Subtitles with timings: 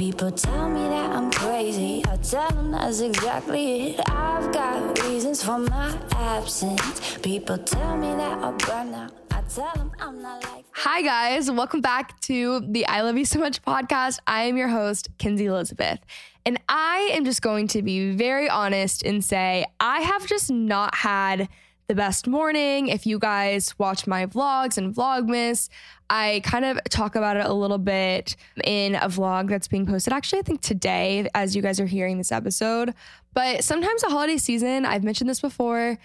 [0.00, 2.02] People tell me that I'm crazy.
[2.08, 4.00] I tell them that's exactly it.
[4.08, 7.18] I've got reasons for my absence.
[7.18, 9.12] People tell me that I'll burn out.
[10.00, 10.64] Not.
[10.72, 11.50] Hi, guys.
[11.50, 14.20] Welcome back to the I Love You So Much podcast.
[14.26, 15.98] I am your host, Kenzie Elizabeth.
[16.46, 20.94] And I am just going to be very honest and say I have just not
[20.94, 21.46] had
[21.88, 22.86] the best morning.
[22.86, 25.68] If you guys watch my vlogs and Vlogmas,
[26.10, 30.12] I kind of talk about it a little bit in a vlog that's being posted.
[30.12, 32.92] Actually, I think today, as you guys are hearing this episode.
[33.32, 35.98] But sometimes the holiday season, I've mentioned this before,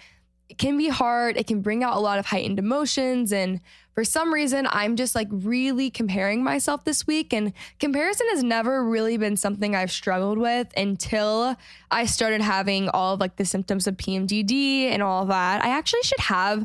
[0.48, 1.36] it can be hard.
[1.36, 3.32] It can bring out a lot of heightened emotions.
[3.32, 3.60] And
[3.94, 7.32] for some reason, I'm just like really comparing myself this week.
[7.32, 11.56] And comparison has never really been something I've struggled with until
[11.90, 15.64] I started having all of like the symptoms of PMDD and all of that.
[15.64, 16.64] I actually should have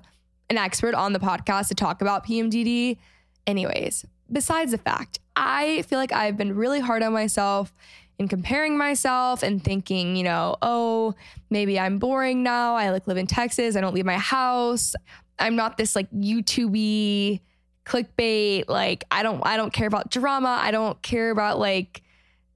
[0.51, 2.97] an expert on the podcast to talk about PMDD.
[3.47, 7.73] Anyways, besides the fact, I feel like I've been really hard on myself
[8.19, 11.15] and comparing myself and thinking, you know, oh,
[11.49, 12.75] maybe I'm boring now.
[12.75, 13.75] I like live in Texas.
[13.75, 14.93] I don't leave my house.
[15.39, 17.41] I'm not this like YouTubey
[17.85, 18.65] clickbait.
[18.67, 20.59] Like I don't I don't care about drama.
[20.61, 22.03] I don't care about like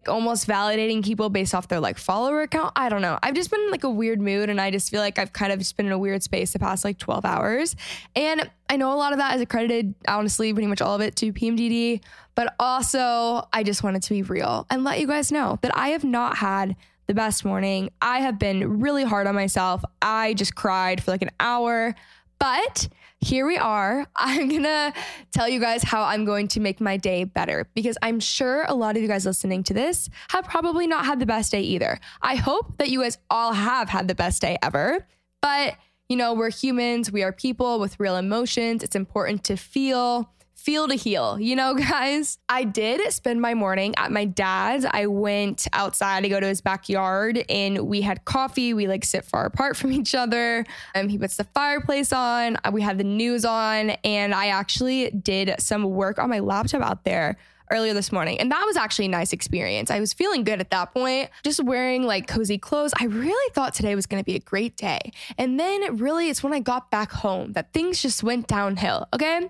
[0.08, 2.74] almost validating people based off their like follower count.
[2.76, 3.20] I don't know.
[3.22, 5.52] I've just been in like a weird mood and I just feel like I've kind
[5.52, 7.76] of just been in a weird space the past like 12 hours.
[8.16, 11.16] And I know a lot of that is accredited, honestly, pretty much all of it
[11.18, 12.02] to PMDD,
[12.36, 15.90] but also I just wanted to be real and let you guys know that I
[15.90, 16.76] have not had
[17.08, 17.90] the best morning.
[18.02, 19.84] I have been really hard on myself.
[20.02, 21.96] I just cried for like an hour.
[22.40, 22.90] But
[23.26, 24.06] here we are.
[24.16, 24.94] I'm to
[25.32, 28.76] tell you guys how I'm going to make my day better because I'm sure a
[28.76, 32.00] lot of you guys listening to this have probably not had the best day either.
[32.22, 35.08] I hope that you guys all have had the best day ever.
[35.42, 35.76] But,
[36.08, 38.84] you know, we're humans, we are people with real emotions.
[38.84, 42.40] It's important to feel feel to heal, you know, guys.
[42.50, 44.86] I did spend my morning at my dad's.
[44.90, 48.74] I went outside to go to his backyard and we had coffee.
[48.74, 50.66] We like sit far apart from each other.
[50.96, 52.58] Um, he puts the fireplace on.
[52.72, 57.04] We had the news on, and I actually did some work on my laptop out
[57.04, 57.38] there
[57.72, 58.40] earlier this morning.
[58.40, 59.90] And that was actually a nice experience.
[59.90, 62.94] I was feeling good at that point, just wearing like cozy clothes.
[63.00, 65.12] I really thought today was going to be a great day.
[65.38, 69.08] And then really, it's when I got back home that things just went downhill.
[69.14, 69.50] Okay.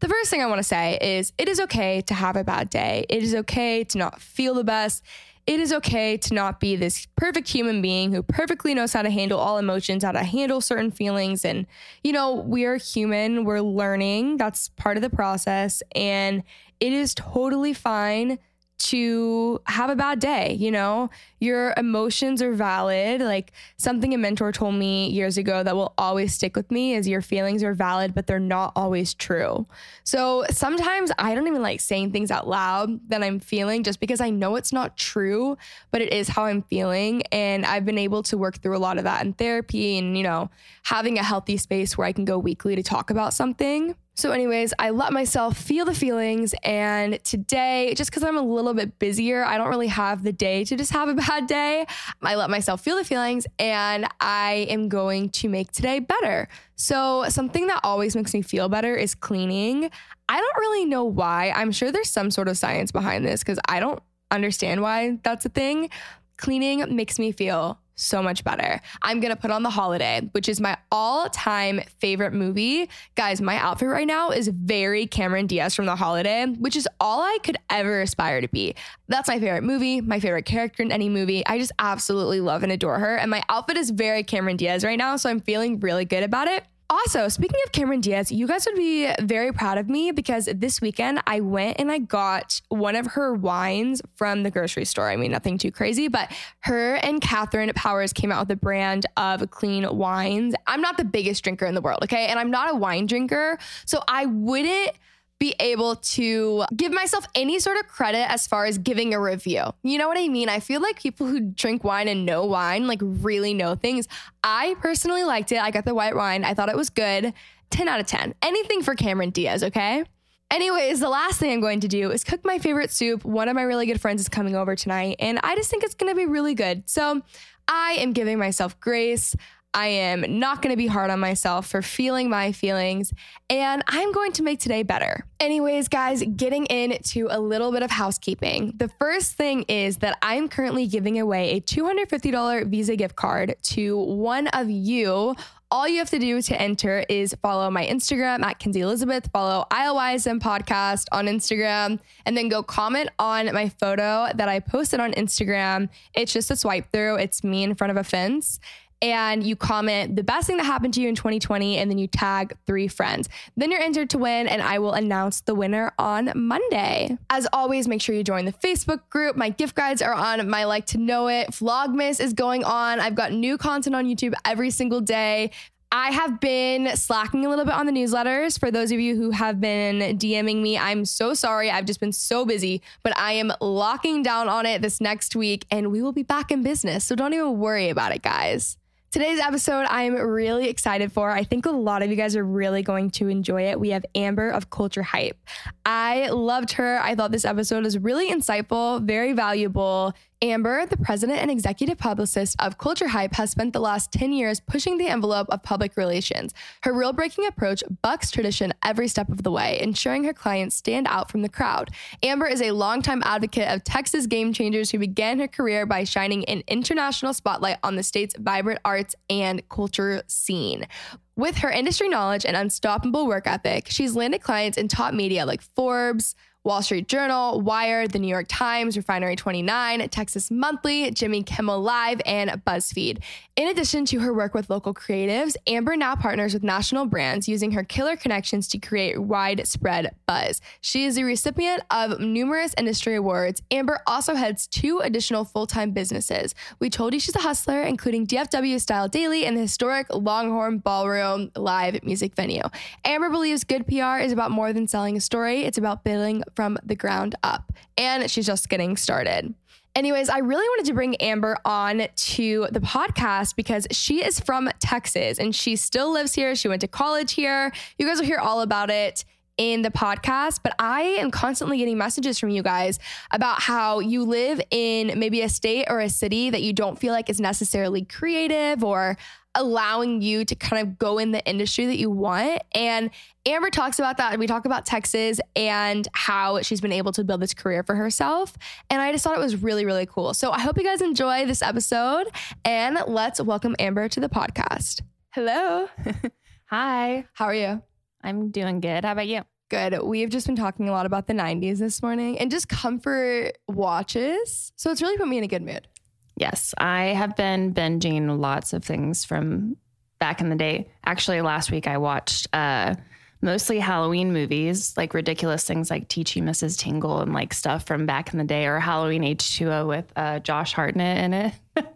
[0.00, 2.70] The first thing I want to say is it is okay to have a bad
[2.70, 3.04] day.
[3.08, 5.02] It is okay to not feel the best.
[5.46, 9.10] It is okay to not be this perfect human being who perfectly knows how to
[9.10, 11.44] handle all emotions, how to handle certain feelings.
[11.44, 11.66] And,
[12.04, 14.36] you know, we are human, we're learning.
[14.36, 15.82] That's part of the process.
[15.96, 16.42] And
[16.80, 18.38] it is totally fine
[18.78, 21.10] to have a bad day, you know?
[21.40, 23.20] Your emotions are valid.
[23.20, 27.06] Like something a mentor told me years ago that will always stick with me is
[27.06, 29.66] your feelings are valid, but they're not always true.
[30.04, 34.20] So sometimes I don't even like saying things out loud that I'm feeling just because
[34.20, 35.56] I know it's not true,
[35.90, 37.22] but it is how I'm feeling.
[37.32, 40.22] And I've been able to work through a lot of that in therapy and, you
[40.22, 40.50] know,
[40.84, 43.94] having a healthy space where I can go weekly to talk about something.
[44.18, 46.52] So, anyways, I let myself feel the feelings.
[46.64, 50.64] And today, just because I'm a little bit busier, I don't really have the day
[50.64, 51.86] to just have a bad day.
[52.20, 56.48] I let myself feel the feelings and I am going to make today better.
[56.74, 59.88] So, something that always makes me feel better is cleaning.
[60.28, 61.52] I don't really know why.
[61.54, 65.46] I'm sure there's some sort of science behind this because I don't understand why that's
[65.46, 65.90] a thing.
[66.38, 68.80] Cleaning makes me feel so much better.
[69.02, 72.88] I'm gonna put on The Holiday, which is my all time favorite movie.
[73.14, 77.20] Guys, my outfit right now is very Cameron Diaz from The Holiday, which is all
[77.20, 78.74] I could ever aspire to be.
[79.08, 81.44] That's my favorite movie, my favorite character in any movie.
[81.46, 83.16] I just absolutely love and adore her.
[83.16, 86.48] And my outfit is very Cameron Diaz right now, so I'm feeling really good about
[86.48, 86.64] it.
[86.90, 90.80] Also, speaking of Cameron Diaz, you guys would be very proud of me because this
[90.80, 95.10] weekend I went and I got one of her wines from the grocery store.
[95.10, 99.04] I mean, nothing too crazy, but her and Katherine Powers came out with a brand
[99.18, 100.54] of clean wines.
[100.66, 102.26] I'm not the biggest drinker in the world, okay?
[102.28, 103.58] And I'm not a wine drinker.
[103.84, 104.92] So I wouldn't
[105.38, 109.62] be able to give myself any sort of credit as far as giving a review.
[109.82, 110.48] You know what I mean?
[110.48, 114.08] I feel like people who drink wine and know wine like really know things.
[114.42, 115.62] I personally liked it.
[115.62, 116.44] I got the white wine.
[116.44, 117.32] I thought it was good.
[117.70, 118.34] 10 out of 10.
[118.42, 120.04] Anything for Cameron Diaz, okay?
[120.50, 123.24] Anyways, the last thing I'm going to do is cook my favorite soup.
[123.24, 125.94] One of my really good friends is coming over tonight, and I just think it's
[125.94, 126.88] gonna be really good.
[126.88, 127.20] So
[127.68, 129.36] I am giving myself grace.
[129.74, 133.12] I am not going to be hard on myself for feeling my feelings,
[133.50, 135.24] and I'm going to make today better.
[135.40, 138.72] Anyways, guys, getting into a little bit of housekeeping.
[138.76, 143.96] The first thing is that I'm currently giving away a $250 Visa gift card to
[143.98, 145.36] one of you
[145.70, 149.66] all you have to do to enter is follow my Instagram at Kenzie Elizabeth, follow
[149.70, 155.12] ILYSM podcast on Instagram, and then go comment on my photo that I posted on
[155.12, 155.90] Instagram.
[156.14, 158.60] It's just a swipe through, it's me in front of a fence
[159.00, 162.06] and you comment the best thing that happened to you in 2020 and then you
[162.06, 163.28] tag three friends.
[163.56, 167.16] Then you're entered to win and I will announce the winner on Monday.
[167.30, 169.36] As always, make sure you join the Facebook group.
[169.36, 171.50] My gift guides are on my like to know it.
[171.50, 173.00] Vlogmas is going on.
[173.00, 175.50] I've got new content on YouTube every single day.
[175.90, 178.60] I have been slacking a little bit on the newsletters.
[178.60, 181.70] For those of you who have been DMing me, I'm so sorry.
[181.70, 185.64] I've just been so busy, but I am locking down on it this next week
[185.70, 187.04] and we will be back in business.
[187.04, 188.77] So don't even worry about it, guys.
[189.10, 191.30] Today's episode, I'm really excited for.
[191.30, 193.80] I think a lot of you guys are really going to enjoy it.
[193.80, 195.38] We have Amber of Culture Hype.
[195.86, 196.98] I loved her.
[197.00, 200.12] I thought this episode was really insightful, very valuable.
[200.40, 204.60] Amber, the president and executive publicist of Culture Hype, has spent the last 10 years
[204.60, 206.54] pushing the envelope of public relations.
[206.84, 211.08] Her real breaking approach bucks tradition every step of the way, ensuring her clients stand
[211.08, 211.90] out from the crowd.
[212.22, 216.44] Amber is a longtime advocate of Texas game changers who began her career by shining
[216.44, 220.86] an international spotlight on the state's vibrant arts and culture scene.
[221.34, 225.62] With her industry knowledge and unstoppable work ethic, she's landed clients in top media like
[225.62, 226.34] Forbes,
[226.68, 232.20] Wall Street Journal, Wired, The New York Times, Refinery 29, Texas Monthly, Jimmy Kimmel Live,
[232.26, 233.22] and BuzzFeed.
[233.56, 237.70] In addition to her work with local creatives, Amber now partners with national brands using
[237.70, 240.60] her killer connections to create widespread buzz.
[240.82, 243.62] She is a recipient of numerous industry awards.
[243.70, 246.54] Amber also heads two additional full time businesses.
[246.80, 251.50] We told you she's a hustler, including DFW Style Daily and the historic Longhorn Ballroom
[251.56, 252.62] live music venue.
[253.06, 256.76] Amber believes good PR is about more than selling a story, it's about building from
[256.82, 257.72] the ground up.
[257.96, 259.54] And she's just getting started.
[259.94, 264.68] Anyways, I really wanted to bring Amber on to the podcast because she is from
[264.80, 266.56] Texas and she still lives here.
[266.56, 267.70] She went to college here.
[267.96, 269.24] You guys will hear all about it
[269.56, 272.98] in the podcast, but I am constantly getting messages from you guys
[273.30, 277.12] about how you live in maybe a state or a city that you don't feel
[277.12, 279.16] like is necessarily creative or
[279.58, 282.62] allowing you to kind of go in the industry that you want.
[282.72, 283.10] And
[283.44, 284.38] Amber talks about that.
[284.38, 288.56] We talk about Texas and how she's been able to build this career for herself.
[288.88, 290.32] And I just thought it was really, really cool.
[290.32, 292.28] So I hope you guys enjoy this episode
[292.64, 295.02] and let's welcome Amber to the podcast.
[295.30, 295.88] Hello.
[296.66, 297.24] Hi.
[297.32, 297.82] How are you?
[298.22, 299.04] I'm doing good.
[299.04, 299.42] How about you?
[299.70, 300.02] Good.
[300.02, 304.72] We've just been talking a lot about the 90s this morning and just comfort watches.
[304.76, 305.88] So it's really put me in a good mood.
[306.38, 309.76] Yes, I have been binging lots of things from
[310.20, 310.88] back in the day.
[311.04, 312.94] Actually, last week I watched uh,
[313.40, 316.78] mostly Halloween movies, like ridiculous things like Teaching Mrs.
[316.78, 320.72] Tingle and like stuff from back in the day, or Halloween H2O with uh, Josh
[320.72, 321.54] Hartnett in it.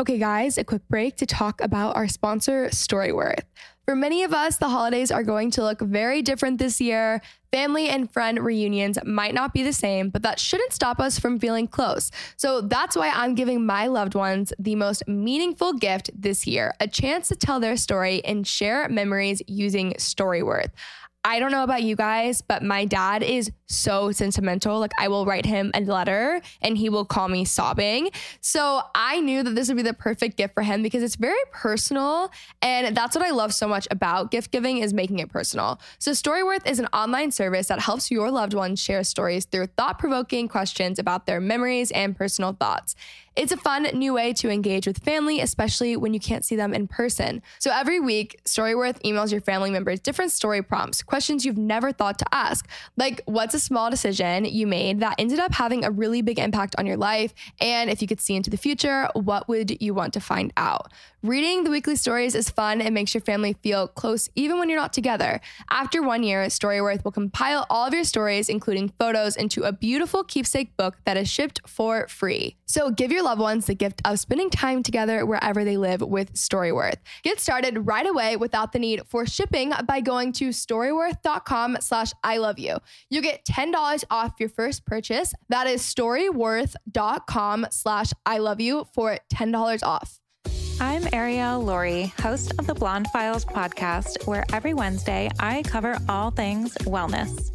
[0.00, 3.44] okay, guys, a quick break to talk about our sponsor, Storyworth.
[3.90, 7.20] For many of us, the holidays are going to look very different this year.
[7.50, 11.40] Family and friend reunions might not be the same, but that shouldn't stop us from
[11.40, 12.12] feeling close.
[12.36, 16.86] So that's why I'm giving my loved ones the most meaningful gift this year a
[16.86, 20.70] chance to tell their story and share memories using Storyworth.
[21.22, 24.80] I don't know about you guys, but my dad is so sentimental.
[24.80, 28.10] Like, I will write him a letter and he will call me sobbing.
[28.40, 31.38] So, I knew that this would be the perfect gift for him because it's very
[31.52, 32.30] personal.
[32.62, 35.78] And that's what I love so much about gift giving is making it personal.
[35.98, 39.98] So, Storyworth is an online service that helps your loved ones share stories through thought
[39.98, 42.96] provoking questions about their memories and personal thoughts.
[43.40, 46.74] It's a fun new way to engage with family, especially when you can't see them
[46.74, 47.40] in person.
[47.58, 52.18] So every week, Storyworth emails your family members different story prompts, questions you've never thought
[52.18, 52.68] to ask,
[52.98, 56.74] like what's a small decision you made that ended up having a really big impact
[56.76, 57.32] on your life?
[57.62, 60.92] And if you could see into the future, what would you want to find out?
[61.22, 64.80] Reading the weekly stories is fun and makes your family feel close even when you're
[64.80, 65.38] not together.
[65.68, 70.24] After one year, Storyworth will compile all of your stories, including photos, into a beautiful
[70.24, 72.56] keepsake book that is shipped for free.
[72.64, 76.32] So give your loved ones the gift of spending time together wherever they live with
[76.32, 76.96] Storyworth.
[77.22, 82.38] Get started right away without the need for shipping by going to storyworth.com slash I
[82.38, 82.78] love you.
[83.10, 85.34] You get $10 off your first purchase.
[85.50, 90.19] That is storyworth.com slash I love you for $10 off.
[90.82, 96.30] I'm Ariel Lorre, host of the Blonde Files podcast, where every Wednesday I cover all
[96.30, 97.50] things wellness.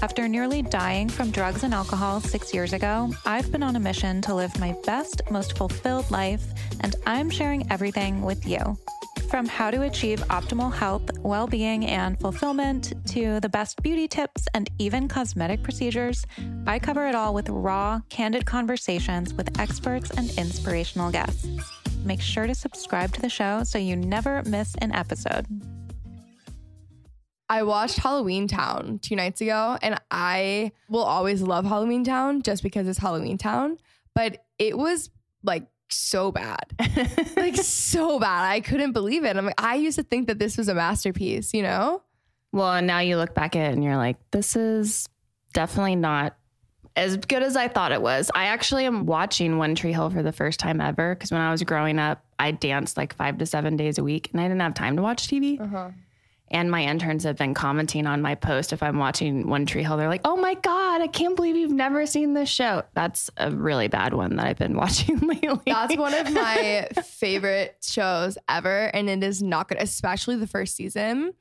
[0.00, 4.22] After nearly dying from drugs and alcohol six years ago, I've been on a mission
[4.22, 6.44] to live my best, most fulfilled life,
[6.78, 8.78] and I'm sharing everything with you.
[9.28, 14.46] From how to achieve optimal health, well being, and fulfillment to the best beauty tips
[14.54, 16.24] and even cosmetic procedures,
[16.64, 21.48] I cover it all with raw, candid conversations with experts and inspirational guests.
[22.04, 25.46] Make sure to subscribe to the show so you never miss an episode.
[27.50, 32.62] I watched Halloween Town two nights ago, and I will always love Halloween Town just
[32.62, 33.78] because it's Halloween Town.
[34.14, 35.10] But it was
[35.42, 36.64] like so bad,
[37.36, 38.44] like so bad.
[38.44, 39.36] I couldn't believe it.
[39.36, 42.02] I'm like, I used to think that this was a masterpiece, you know?
[42.52, 45.08] Well, and now you look back at it and you're like, this is
[45.52, 46.36] definitely not
[46.98, 48.30] as good as I thought it was.
[48.34, 51.50] I actually am watching One Tree Hill for the first time ever because when I
[51.52, 54.60] was growing up, I danced like five to seven days a week and I didn't
[54.60, 55.60] have time to watch TV.
[55.60, 55.90] Uh-huh.
[56.50, 59.98] And my interns have been commenting on my post if I'm watching One Tree Hill.
[59.98, 63.50] They're like, "Oh my god, I can't believe you've never seen this show." That's a
[63.50, 65.60] really bad one that I've been watching lately.
[65.66, 70.74] That's one of my favorite shows ever, and it is not good, especially the first
[70.74, 71.34] season.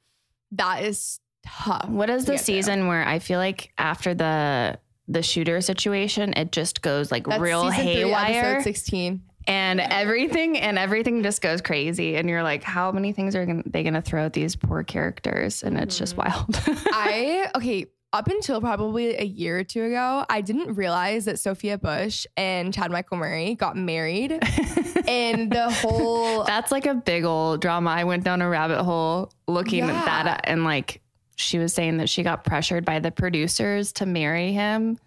[0.51, 1.87] That is tough.
[1.87, 2.55] What is to the get through.
[2.55, 7.41] season where I feel like after the the shooter situation, it just goes like That's
[7.41, 9.21] real three, haywire, episode sixteen.
[9.47, 13.63] and everything and everything just goes crazy, and you're like, how many things are gonna,
[13.65, 15.63] they to throw at these poor characters?
[15.63, 16.29] And it's just mm-hmm.
[16.29, 16.79] wild.
[16.91, 17.85] I okay.
[18.13, 22.73] Up until probably a year or two ago, I didn't realize that Sophia Bush and
[22.73, 24.31] Chad Michael Murray got married,
[25.07, 27.89] and the whole That's like a big old drama.
[27.89, 29.91] I went down a rabbit hole looking Yeah.
[29.91, 31.01] at that and like
[31.37, 34.97] she was saying that she got pressured by the producers to marry him.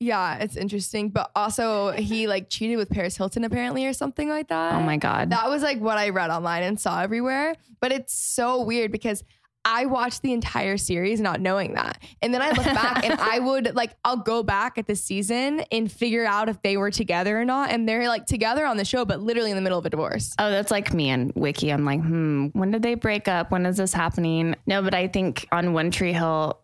[0.00, 1.08] yeah, it's interesting.
[1.08, 4.74] But also, he like cheated with Paris Hilton apparently, or something like that.
[4.74, 5.30] Oh my god.
[5.30, 7.54] That was like what I read online and saw everywhere.
[7.80, 9.24] But it's so weird because
[9.70, 12.02] I watched the entire series not knowing that.
[12.22, 15.60] And then I look back and I would like, I'll go back at the season
[15.70, 17.70] and figure out if they were together or not.
[17.70, 20.34] And they're like together on the show, but literally in the middle of a divorce.
[20.38, 21.70] Oh, that's like me and Wiki.
[21.70, 23.50] I'm like, hmm, when did they break up?
[23.50, 24.56] When is this happening?
[24.66, 26.58] No, but I think on One Tree Hill,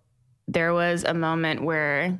[0.48, 2.18] there was a moment where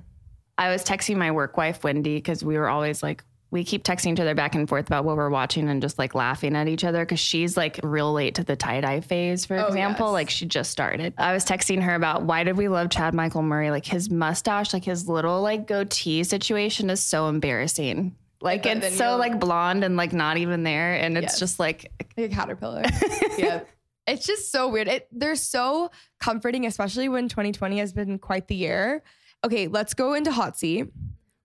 [0.59, 3.25] I was texting my work wife, Wendy, because we were always like,
[3.55, 6.13] we keep texting each other back and forth about what we're watching and just like
[6.13, 9.57] laughing at each other because she's like real late to the tie dye phase, for
[9.57, 10.07] Oh, example.
[10.09, 10.13] yes.
[10.13, 11.15] Like she just started.
[11.17, 13.71] I was texting her about why did we love Chad Michael Murray?
[13.71, 18.17] Like his mustache, like his little like goatee situation is so embarrassing.
[18.41, 20.97] Like But it's so like blonde and like not even there.
[20.97, 21.39] And it's Yes.
[21.39, 22.83] just like Like a caterpillar.
[23.39, 23.61] yeah.
[24.09, 24.89] It's just so weird.
[24.89, 29.03] It, they're so comforting, especially when 2020 has been quite the year.
[29.45, 30.89] Okay, let's go into hot seat.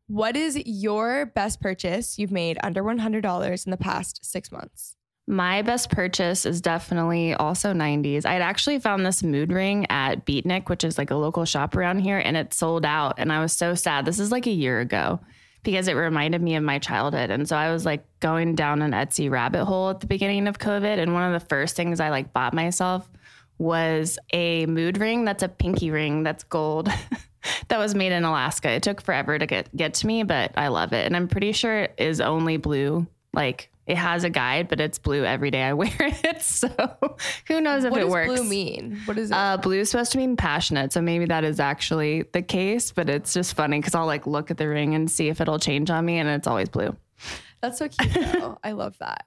[0.10, 4.96] What is your best purchase you've made under $100 in the past six months?
[5.28, 8.26] My best purchase is definitely also 90s.
[8.26, 11.76] I had actually found this mood ring at Beatnik, which is like a local shop
[11.76, 13.20] around here, and it sold out.
[13.20, 14.06] And I was so sad.
[14.06, 15.20] This is like a year ago
[15.62, 17.30] because it reminded me of my childhood.
[17.30, 20.58] And so I was like going down an Etsy rabbit hole at the beginning of
[20.58, 20.98] COVID.
[20.98, 23.08] And one of the first things I like bought myself
[23.60, 26.90] was a mood ring that's a pinky ring that's gold.
[27.70, 28.70] that was made in Alaska.
[28.72, 31.06] It took forever to get get to me, but I love it.
[31.06, 33.08] And I'm pretty sure it is only blue.
[33.34, 36.42] Like it has a guide, but it's blue every day I wear it.
[36.42, 36.68] So
[37.48, 38.28] who knows if it works?
[38.28, 38.40] what it does works?
[38.42, 39.02] blue mean?
[39.06, 39.36] What is it?
[39.36, 42.92] Uh, blue is supposed to mean passionate, so maybe that is actually the case.
[42.92, 45.60] But it's just funny because I'll like look at the ring and see if it'll
[45.60, 46.96] change on me, and it's always blue.
[47.62, 48.14] That's so cute.
[48.14, 48.58] Though.
[48.64, 49.26] I love that.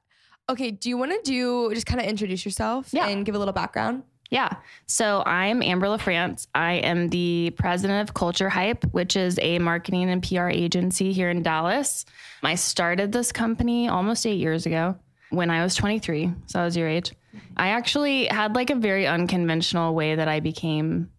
[0.49, 3.07] Okay, do you want to do just kind of introduce yourself Yeah.
[3.09, 4.03] and give a little background?
[4.33, 4.57] Yeah.
[4.87, 6.47] So I'm Amber LaFrance.
[6.55, 11.29] I am the president of Culture Hype, which is a marketing and PR agency here
[11.29, 12.07] in Dallas.
[12.43, 14.97] I started this company almost eight years ago
[15.29, 16.33] when I was 23.
[16.47, 17.13] So I was your age.
[17.59, 21.11] I actually had like a very unconventional way that I became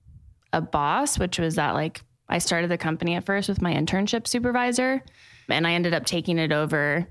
[0.51, 4.25] a boss, which was that like I started the company at first with my internship
[4.25, 5.03] supervisor
[5.49, 7.07] and I ended up taking it over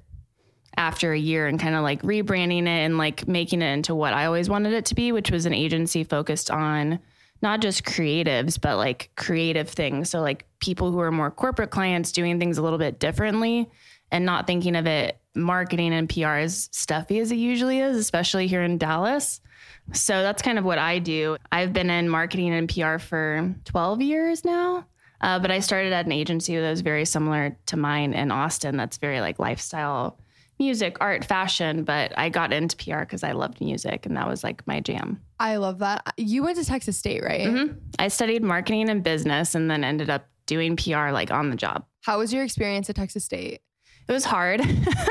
[0.77, 4.15] after a year and kind of like rebranding it and like making it into what
[4.15, 6.99] I always wanted it to be, which was an agency focused on
[7.43, 10.11] not just creatives, but like creative things.
[10.11, 13.69] So, like people who are more corporate clients doing things a little bit differently
[14.11, 18.47] and not thinking of it marketing and PR as stuffy as it usually is, especially
[18.47, 19.41] here in Dallas.
[19.93, 21.37] So that's kind of what I do.
[21.51, 24.87] I've been in marketing and PR for 12 years now.
[25.21, 28.77] Uh, but I started at an agency that was very similar to mine in Austin.
[28.77, 30.19] That's very like lifestyle,
[30.63, 31.85] music, art, fashion.
[31.85, 35.21] But I got into PR because I loved music and that was like my jam.
[35.41, 36.15] I love that.
[36.17, 37.47] You went to Texas State, right?
[37.47, 37.79] Mm-hmm.
[37.99, 41.85] I studied marketing and business and then ended up doing PR like on the job.
[42.03, 43.61] How was your experience at Texas State?
[44.09, 44.61] It was hard.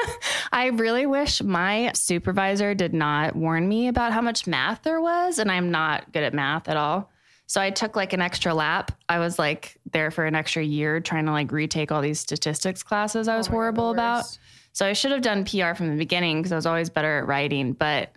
[0.51, 5.39] I really wish my supervisor did not warn me about how much math there was,
[5.39, 7.10] and I'm not good at math at all.
[7.48, 8.91] So I took like an extra lap.
[9.10, 12.81] I was like there for an extra year trying to like retake all these statistics
[12.84, 14.38] classes I was Oh my God, horrible the about.
[14.74, 17.28] So I should have done PR from the beginning because I was always better at
[17.28, 18.12] writing, but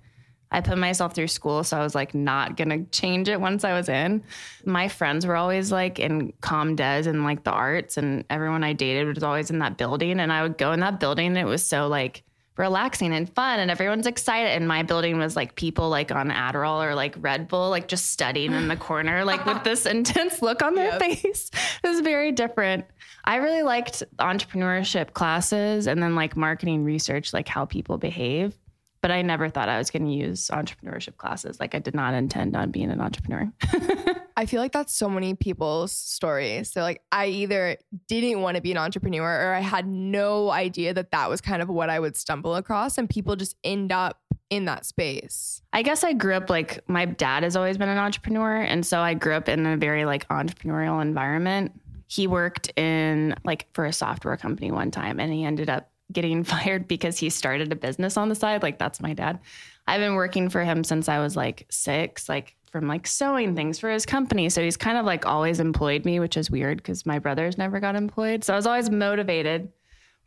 [0.50, 3.72] I put myself through school, so I was like not gonna change it once I
[3.72, 4.22] was in.
[4.64, 8.72] My friends were always like in com des and like the arts, and everyone I
[8.72, 10.20] dated was always in that building.
[10.20, 12.22] And I would go in that building, and it was so like
[12.56, 14.50] relaxing and fun, and everyone's excited.
[14.50, 18.12] And my building was like people like on Adderall or like Red Bull, like just
[18.12, 21.50] studying in the corner, like with this intense look on their face.
[21.84, 22.86] It was very different.
[23.24, 28.56] I really liked entrepreneurship classes and then like marketing research, like how people behave
[29.04, 31.60] but I never thought I was going to use entrepreneurship classes.
[31.60, 33.52] Like I did not intend on being an entrepreneur.
[34.36, 36.72] I feel like that's so many people's stories.
[36.72, 37.76] So like I either
[38.08, 41.62] didn't want to be an entrepreneur or I had no idea that that was kind
[41.62, 44.18] of what I would stumble across and people just end up
[44.50, 45.62] in that space.
[45.72, 49.00] I guess I grew up like my dad has always been an entrepreneur, and so
[49.00, 51.72] I grew up in a very like entrepreneurial environment.
[52.06, 56.44] He worked in like for a software company one time, and he ended up getting
[56.44, 58.62] fired because he started a business on the side.
[58.62, 59.40] Like that's my dad.
[59.86, 63.78] I've been working for him since I was like six, like from like sewing things
[63.78, 64.48] for his company.
[64.48, 67.78] So he's kind of like always employed me, which is weird because my brothers never
[67.78, 68.42] got employed.
[68.42, 69.68] So I was always motivated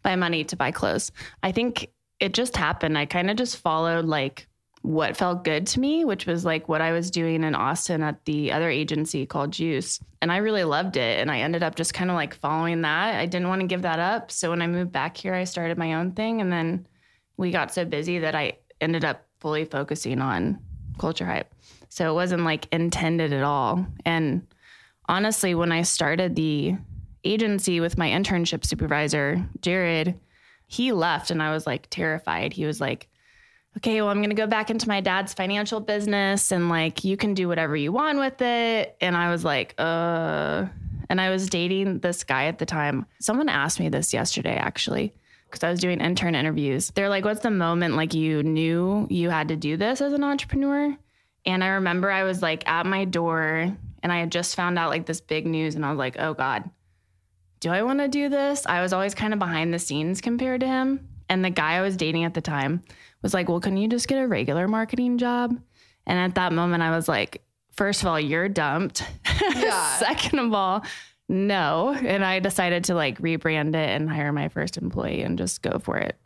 [0.01, 1.11] by money to buy clothes.
[1.43, 1.89] I think
[2.21, 2.97] it just happened.
[2.97, 4.47] I kind of just followed like
[4.81, 8.23] what felt good to me, which was like what I was doing in Austin at
[8.23, 9.99] the other agency called Juice.
[10.21, 11.19] And I really loved it.
[11.19, 13.15] And I ended up just kind of like following that.
[13.15, 14.31] I didn't want to give that up.
[14.31, 16.39] So when I moved back here, I started my own thing.
[16.39, 16.87] And then
[17.35, 20.59] we got so busy that I ended up fully focusing on
[20.97, 21.53] culture hype.
[21.97, 23.87] So it wasn't like intended at all.
[24.05, 24.45] And
[25.09, 26.75] honestly, when I started the
[27.23, 30.13] agency with my internship supervisor, Jared,
[30.67, 32.53] he left and I was like terrified.
[32.53, 33.09] He was like,
[33.77, 37.17] okay, well, I'm going to go back into my dad's financial business and like you
[37.17, 38.95] can do whatever you want with it.
[39.01, 40.67] And I was like, uh,
[41.09, 43.07] and I was dating this guy at the time.
[43.19, 45.15] Someone asked me this yesterday, actually,
[45.49, 46.91] because I was doing intern interviews.
[46.91, 50.23] They're like, what's the moment like you knew you had to do this as an
[50.23, 50.95] entrepreneur?
[51.47, 54.89] And I remember I was like at my door and I had just found out
[54.89, 56.69] like this big news and I was like, oh God,
[57.61, 58.65] do I want to do this?
[58.65, 61.07] I was always kind of behind the scenes compared to him.
[61.29, 62.83] And the guy I was dating at the time
[63.21, 65.57] was like, well, can you just get a regular marketing job?
[66.05, 69.03] And at that moment, I was like, first of all, you're dumped.
[69.55, 69.97] Yeah.
[69.97, 70.83] Second of all,
[71.29, 71.91] no.
[71.91, 75.79] And I decided to like rebrand it and hire my first employee and just go
[75.79, 76.17] for it.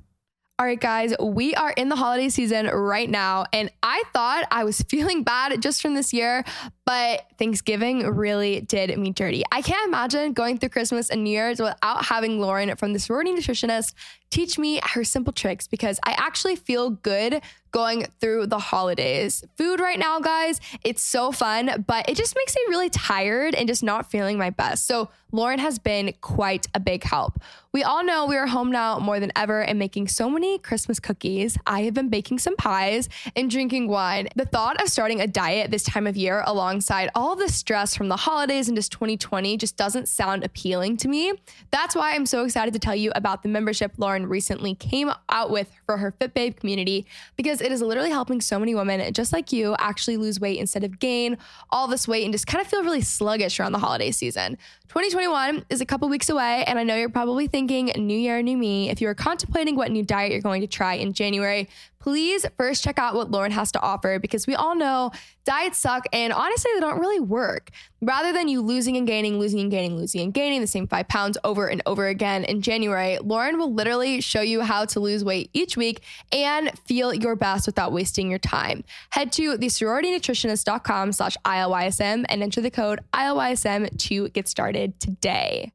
[0.61, 4.63] All right, guys, we are in the holiday season right now, and I thought I
[4.63, 6.45] was feeling bad just from this year,
[6.85, 9.43] but Thanksgiving really did me dirty.
[9.51, 13.31] I can't imagine going through Christmas and New Year's without having Lauren from the sorority
[13.31, 13.93] nutritionist
[14.31, 17.41] teach me her simple tricks because I actually feel good
[17.71, 19.43] going through the holidays.
[19.57, 23.67] Food right now, guys, it's so fun, but it just makes me really tired and
[23.67, 24.87] just not feeling my best.
[24.87, 27.39] So, Lauren has been quite a big help.
[27.71, 30.99] We all know we are home now more than ever and making so many Christmas
[30.99, 31.57] cookies.
[31.65, 34.27] I have been baking some pies and drinking wine.
[34.35, 36.43] The thought of starting a diet this time of year
[36.81, 41.07] alongside all the stress from the holidays and just 2020 just doesn't sound appealing to
[41.07, 41.31] me.
[41.69, 45.51] That's why I'm so excited to tell you about the membership Lauren recently came out
[45.51, 47.05] with for her Fit Babe community
[47.37, 50.83] because it is literally helping so many women just like you actually lose weight instead
[50.83, 51.37] of gain
[51.69, 54.57] all this weight and just kind of feel really sluggish around the holiday season.
[54.87, 58.57] 2021 is a couple weeks away, and I know you're probably thinking, New Year, New
[58.57, 58.89] Me.
[58.89, 61.69] If you are contemplating what new diet you're going to try in January,
[62.01, 65.11] please first check out what Lauren has to offer because we all know
[65.45, 67.69] diets suck and honestly, they don't really work.
[68.01, 71.07] Rather than you losing and gaining, losing and gaining, losing and gaining the same five
[71.07, 75.23] pounds over and over again in January, Lauren will literally show you how to lose
[75.23, 78.83] weight each week and feel your best without wasting your time.
[79.11, 85.71] Head to the sororitynutritionist.com slash ILYSM and enter the code ILYSM to get started today.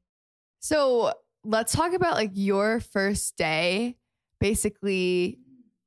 [0.58, 1.12] So
[1.44, 3.96] let's talk about like your first day
[4.40, 5.38] basically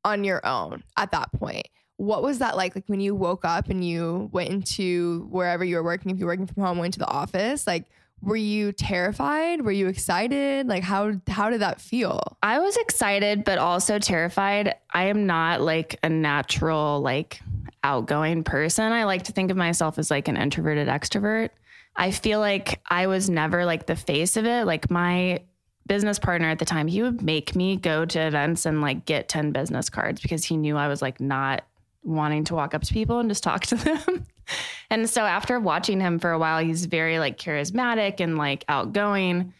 [0.09, 1.67] on your own at that point.
[1.97, 2.75] What was that like?
[2.75, 6.27] Like when you woke up and you went into wherever you were working, if you're
[6.27, 7.85] working from home, went to the office, like
[8.21, 9.61] were you terrified?
[9.61, 10.67] Were you excited?
[10.67, 12.37] Like how how did that feel?
[12.43, 14.75] I was excited but also terrified.
[14.93, 17.41] I am not like a natural like
[17.83, 18.91] outgoing person.
[18.91, 21.49] I like to think of myself as like an introverted extrovert.
[21.95, 24.65] I feel like I was never like the face of it.
[24.65, 25.41] Like my
[25.89, 29.27] business partner at the time, he would make me go to events and like get
[29.27, 31.65] 10 business cards because he knew I was like not
[32.03, 34.25] wanting to walk up to people and just talk to them.
[34.89, 39.53] and so after watching him for a while, he's very like charismatic and like outgoing.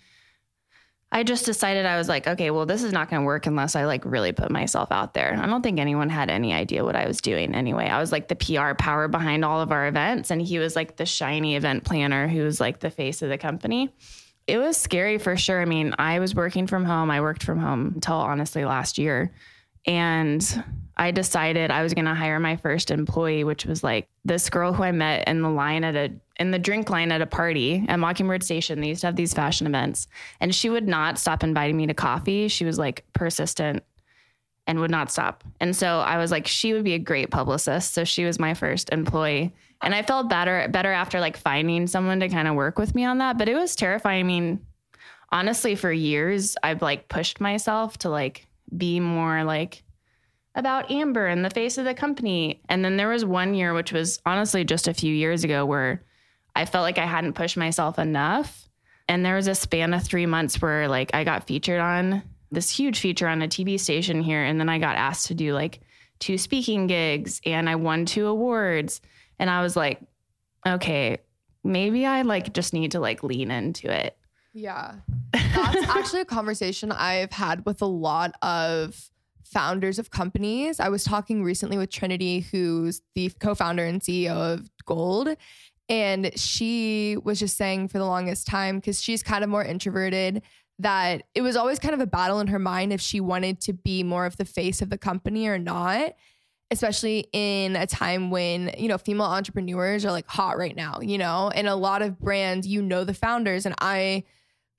[1.12, 3.76] I just decided I was like, okay, well, this is not going to work unless
[3.76, 5.36] I like really put myself out there.
[5.36, 7.88] I don't think anyone had any idea what I was doing anyway.
[7.88, 10.98] I was like the PR power behind all of our events, and he was like
[10.98, 13.92] the shiny event planner who was like the face of the company.
[14.50, 15.62] It was scary for sure.
[15.62, 17.12] I mean, I was working from home.
[17.12, 19.32] I worked from home until honestly last year.
[19.86, 20.64] And
[20.98, 24.74] I decided I was going to hire my first employee, which was like this girl
[24.74, 27.86] who I met in the line at a in the drink line at a party
[27.88, 28.82] at Mockingbird Station.
[28.82, 30.08] They used to have these fashion events,
[30.40, 32.48] and she would not stop inviting me to coffee.
[32.48, 33.84] She was like persistent
[34.68, 35.44] and would not stop.
[35.60, 37.94] And so I was like, she would be a great publicist.
[37.94, 39.54] So she was my first employee.
[39.82, 43.06] And I felt better better after like finding someone to kind of work with me
[43.06, 43.38] on that.
[43.38, 44.20] But it was terrifying.
[44.20, 44.65] I mean,
[45.32, 49.84] honestly, for years I've like pushed myself to like be more like
[50.56, 52.62] about Amber and the face of the company.
[52.68, 56.04] And then there was one year, which was honestly just a few years ago, where
[56.56, 58.68] I felt like I hadn't pushed myself enough.
[59.08, 62.70] And there was a span of three months where like I got featured on this
[62.70, 64.44] huge feature on a TV station here.
[64.44, 65.80] And then I got asked to do like
[66.20, 69.02] two speaking gigs and I won two awards.
[69.39, 70.02] And I was like,
[70.67, 71.19] okay,
[71.63, 74.17] maybe I like just need to like lean into it.
[74.54, 74.95] Yeah.
[75.32, 79.10] That's actually a conversation I've had with a lot of
[79.43, 80.80] founders of companies.
[80.80, 85.36] I was talking recently with Trinity, who's the co founder and CEO of Golde.
[85.88, 90.43] And she was just saying for the longest time, because she's kind of more introverted,
[90.78, 93.73] that it was always kind of a battle in her mind if she wanted to
[93.73, 96.13] be more of the face of the company or not
[96.72, 101.18] especially in a time when you know female entrepreneurs are like hot right now you
[101.18, 104.24] know and a lot of brands you know the founders and i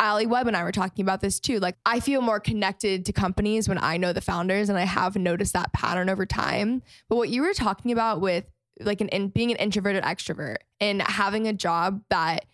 [0.00, 1.60] Alli Webb and I were talking about this too.
[1.60, 5.14] Like, I feel more connected to companies when I know the founders, and I have
[5.14, 6.82] noticed that pattern over time.
[7.10, 8.46] But what you were talking about with
[8.80, 12.46] like an in, being an introverted extrovert and having a job that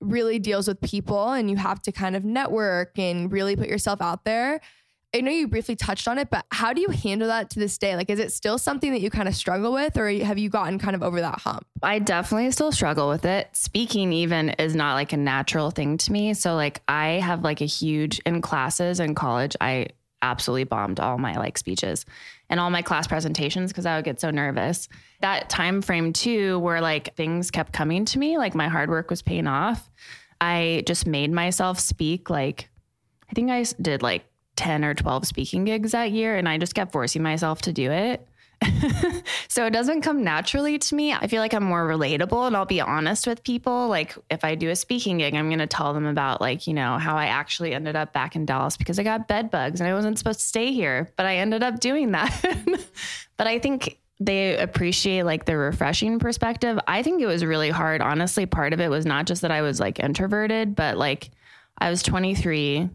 [0.00, 4.00] really deals with people and you have to kind of network and really put yourself
[4.00, 4.60] out there.
[5.14, 7.78] I know you briefly touched on it, but how do you handle that to this
[7.78, 7.96] day?
[7.96, 10.78] Like, is it still something that you kind of struggle with, or have you gotten
[10.78, 11.66] kind of over that hump?
[11.82, 13.48] I definitely still struggle with it.
[13.52, 16.34] Speaking even is not like a natural thing to me.
[16.34, 19.56] So, like, I have like a huge in classes in college.
[19.60, 19.88] I
[20.22, 22.04] absolutely bombed all my like speeches
[22.48, 24.88] and all my class presentations because I would get so nervous.
[25.20, 29.10] That time frame too, where like things kept coming to me, like my hard work
[29.10, 29.88] was paying off.
[30.40, 32.68] I just made myself speak like
[33.30, 34.24] I think I did like
[34.56, 37.90] 10 or 12 speaking gigs that year and I just kept forcing myself to do
[37.90, 38.26] it.
[39.48, 41.12] so it doesn't come naturally to me.
[41.12, 43.88] I feel like I'm more relatable and I'll be honest with people.
[43.88, 46.74] Like if I do a speaking gig, I'm going to tell them about like, you
[46.74, 49.88] know, how I actually ended up back in Dallas because I got bed bugs and
[49.88, 52.32] I wasn't supposed to stay here, but I ended up doing that.
[53.36, 56.78] but I think they appreciate like the refreshing perspective.
[56.86, 58.00] I think it was really hard.
[58.00, 61.30] Honestly, part of it was not just that I was like introverted, but like
[61.78, 62.88] I was 23.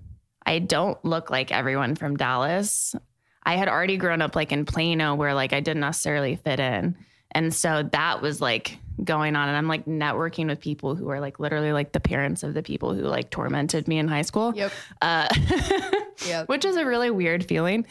[0.51, 2.93] I don't look like everyone from Dallas.
[3.41, 6.97] I had already grown up like in Plano where like I didn't necessarily fit in.
[7.31, 9.47] And so that was like going on.
[9.47, 12.61] And I'm like networking with people who are like literally like the parents of the
[12.61, 14.53] people who like tormented me in high school.
[14.53, 14.73] Yep.
[15.01, 15.29] Uh,
[16.27, 16.49] yep.
[16.49, 17.85] Which is a really weird feeling.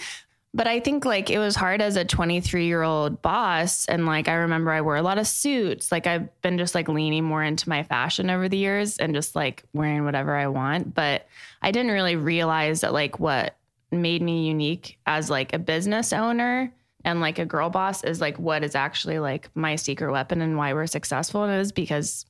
[0.52, 3.86] But I think like it was hard as a 23 year old boss.
[3.86, 5.92] And like I remember I wore a lot of suits.
[5.92, 9.36] Like I've been just like leaning more into my fashion over the years and just
[9.36, 10.92] like wearing whatever I want.
[10.92, 11.28] But
[11.62, 13.56] I didn't really realize that like what
[13.92, 16.72] made me unique as like a business owner
[17.04, 20.56] and like a girl boss is like what is actually like my secret weapon and
[20.56, 22.26] why we're successful and it is because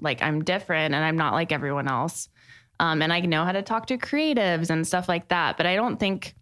[0.00, 2.28] like I'm different and I'm not like everyone else.
[2.80, 5.56] Um, and I know how to talk to creatives and stuff like that.
[5.56, 6.34] But I don't think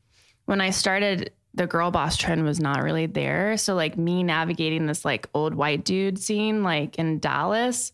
[0.46, 3.56] when I started, the girl boss trend was not really there.
[3.56, 7.92] So like me navigating this like old white dude scene like in Dallas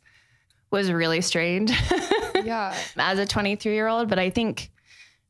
[0.71, 1.71] was really strange.
[2.45, 2.75] yeah.
[2.97, 4.09] As a 23 year old.
[4.09, 4.71] But I think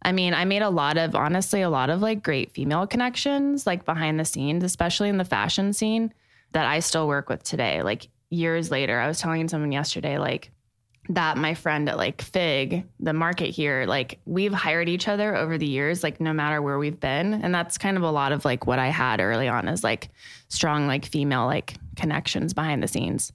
[0.04, 3.66] I mean, I made a lot of, honestly, a lot of like great female connections,
[3.66, 6.12] like behind the scenes, especially in the fashion scene
[6.52, 7.82] that I still work with today.
[7.82, 10.50] Like years later, I was telling someone yesterday, like,
[11.08, 15.58] that my friend at like Fig, the market here, like we've hired each other over
[15.58, 17.34] the years, like no matter where we've been.
[17.34, 20.10] And that's kind of a lot of like what I had early on is like
[20.48, 23.32] strong, like female, like connections behind the scenes.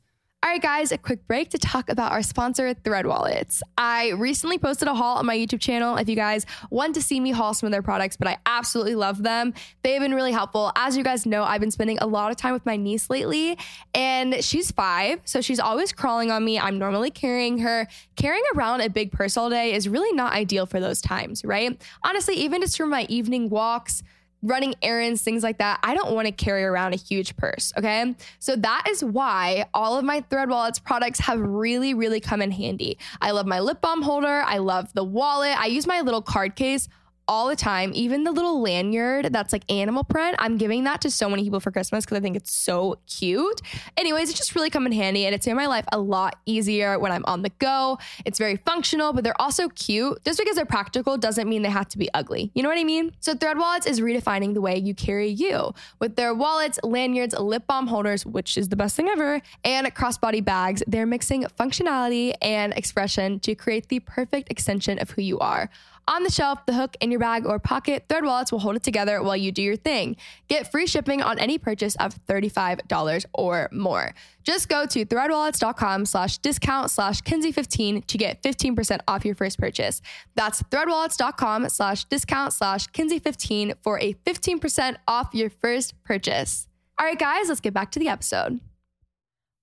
[0.47, 3.61] All right, guys, a quick break to talk about our sponsor, Thread Wallets.
[3.77, 7.19] I recently posted a haul on my YouTube channel if you guys want to see
[7.19, 9.53] me haul some of their products, but I absolutely love them.
[9.83, 10.71] They've been really helpful.
[10.77, 13.57] As you guys know, I've been spending a lot of time with my niece lately,
[13.93, 16.57] and she's five, so she's always crawling on me.
[16.57, 17.85] I'm normally carrying her.
[18.15, 21.77] Carrying around a big purse all day is really not ideal for those times, right?
[22.05, 24.01] Honestly, even just for my evening walks,
[24.43, 27.73] running errands, things like that, I don't want to carry around a huge purse.
[27.77, 28.15] Okay.
[28.39, 32.51] So that is why all of my Thread Wallets products have really, really come in
[32.51, 32.97] handy.
[33.21, 34.43] I love my lip balm holder.
[34.45, 35.57] I love the wallet.
[35.59, 36.87] I use my little card case
[37.27, 37.91] all the time.
[37.93, 41.59] Even the little lanyard that's like animal print, I'm giving that to so many people
[41.59, 43.61] for Christmas because I think it's so cute.
[43.97, 46.97] Anyways, it's just really come in handy and it's made my life a lot easier
[46.99, 47.97] when I'm on the go.
[48.25, 50.23] It's very functional, but they're also cute.
[50.23, 52.51] Just because they're practical doesn't mean they have to be ugly.
[52.53, 53.11] You know what I mean?
[53.19, 57.65] So Thread Wallets is redefining the way you carry you with their wallets, lanyards, lip
[57.67, 60.83] balm holders, which is the best thing ever, and crossbody bags.
[60.87, 65.69] They're mixing functionality and expression to create the perfect extension of who you are.
[66.09, 68.83] On the shelf, the hook in your bag or pocket, Thread Wallets will hold it
[68.83, 70.15] together while you do your thing.
[70.47, 74.13] Get free shipping on any purchase of $35 or more.
[74.43, 80.01] Just go to threadwallets.com slash discount slash Kenzie15 to get 15% off your first purchase.
[80.35, 86.69] That's threadwallets.com slash discount slash Kenzie15 for a 15% off your first purchase.
[86.97, 88.61] All right, guys, let's get back to the episode.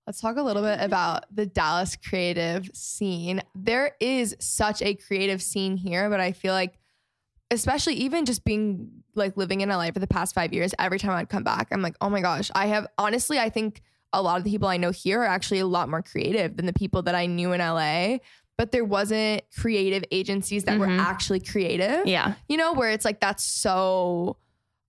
[0.07, 0.85] Let's talk a little bit mm-hmm.
[0.85, 3.41] about the Dallas creative scene.
[3.55, 6.77] There is such a creative scene here, but I feel like,
[7.49, 11.11] especially even just being like living in LA for the past five years, every time
[11.11, 13.81] I'd come back, I'm like, oh my gosh, I have honestly, I think
[14.13, 16.65] a lot of the people I know here are actually a lot more creative than
[16.65, 18.17] the people that I knew in LA.
[18.57, 21.01] But there wasn't creative agencies that were mm-hmm.
[21.01, 22.07] actually creative.
[22.07, 22.35] Yeah.
[22.47, 24.37] You know, where it's like that's so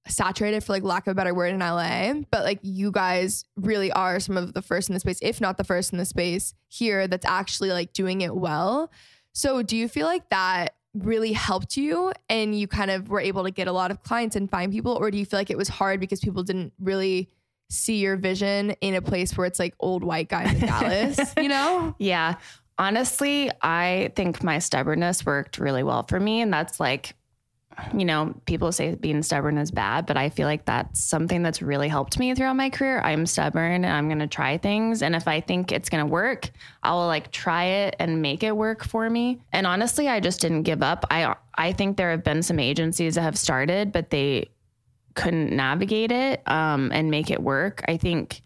[0.08, 3.90] saturated for like lack of a better word in LA, but like you guys really
[3.92, 6.54] are some of the first in the space, if not the first in the space
[6.68, 8.90] here that's actually like doing it well.
[9.32, 13.44] So do you feel like that really helped you and you kind of were able
[13.44, 15.58] to get a lot of clients and find people or do you feel like it
[15.58, 17.28] was hard because people didn't really
[17.68, 21.48] see your vision in a place where it's like old white guys in Dallas, you
[21.48, 21.94] know?
[21.98, 22.36] Yeah.
[22.78, 26.40] Honestly, I think my stubbornness worked really well for me.
[26.40, 27.14] And that's like,
[27.96, 31.60] you know, people say being stubborn is bad, but I feel like that's something that's
[31.60, 33.00] really helped me throughout my career.
[33.00, 35.02] I'm stubborn and I'm going to try things.
[35.02, 36.50] And if I think it's going to work,
[36.82, 39.42] I will like try it and make it work for me.
[39.52, 41.04] And honestly, I just didn't give up.
[41.10, 44.50] I, I think there have been some agencies that have started, but they
[45.14, 47.84] couldn't navigate it um, and make it work.
[47.88, 48.42] I think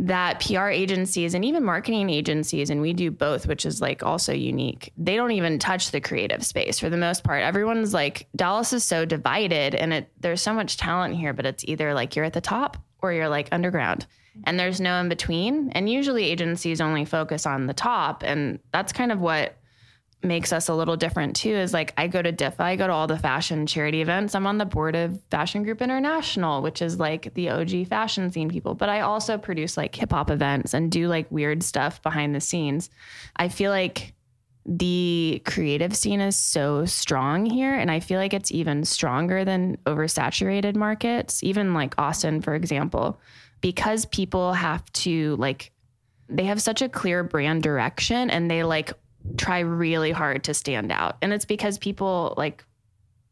[0.00, 4.32] that PR agencies and even marketing agencies, and we do both, which is like also
[4.32, 4.92] unique.
[4.96, 7.42] They don't even touch the creative space for the most part.
[7.42, 11.64] Everyone's like Dallas is so divided, and it there's so much talent here, but it's
[11.66, 14.06] either like you're at the top or you're like underground,
[14.44, 15.70] and there's no in between.
[15.70, 19.57] And usually agencies only focus on the top, and that's kind of what
[20.22, 22.92] makes us a little different too is like I go to DIFFA, I go to
[22.92, 24.34] all the fashion charity events.
[24.34, 28.48] I'm on the board of Fashion Group International, which is like the OG fashion scene
[28.48, 32.34] people, but I also produce like hip hop events and do like weird stuff behind
[32.34, 32.90] the scenes.
[33.36, 34.14] I feel like
[34.66, 39.78] the creative scene is so strong here and I feel like it's even stronger than
[39.86, 43.20] oversaturated markets, even like Austin for example,
[43.60, 45.70] because people have to like
[46.28, 48.92] they have such a clear brand direction and they like
[49.36, 51.16] try really hard to stand out.
[51.22, 52.64] And it's because people like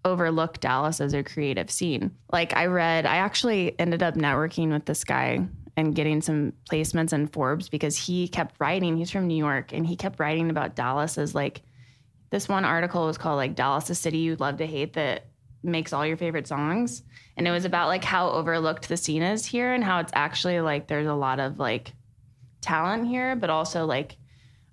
[0.04, 2.12] overlook Dallas as a creative scene.
[2.32, 5.46] Like I read, I actually ended up networking with this guy
[5.76, 8.96] and getting some placements in Forbes because he kept writing.
[8.96, 11.62] He's from New York and he kept writing about Dallas as like
[12.30, 15.26] this one article was called like Dallas, a city you'd love to hate that
[15.62, 17.02] makes all your favorite songs.
[17.36, 20.60] And it was about like how overlooked the scene is here and how it's actually
[20.60, 21.92] like there's a lot of like
[22.60, 24.16] talent here, but also like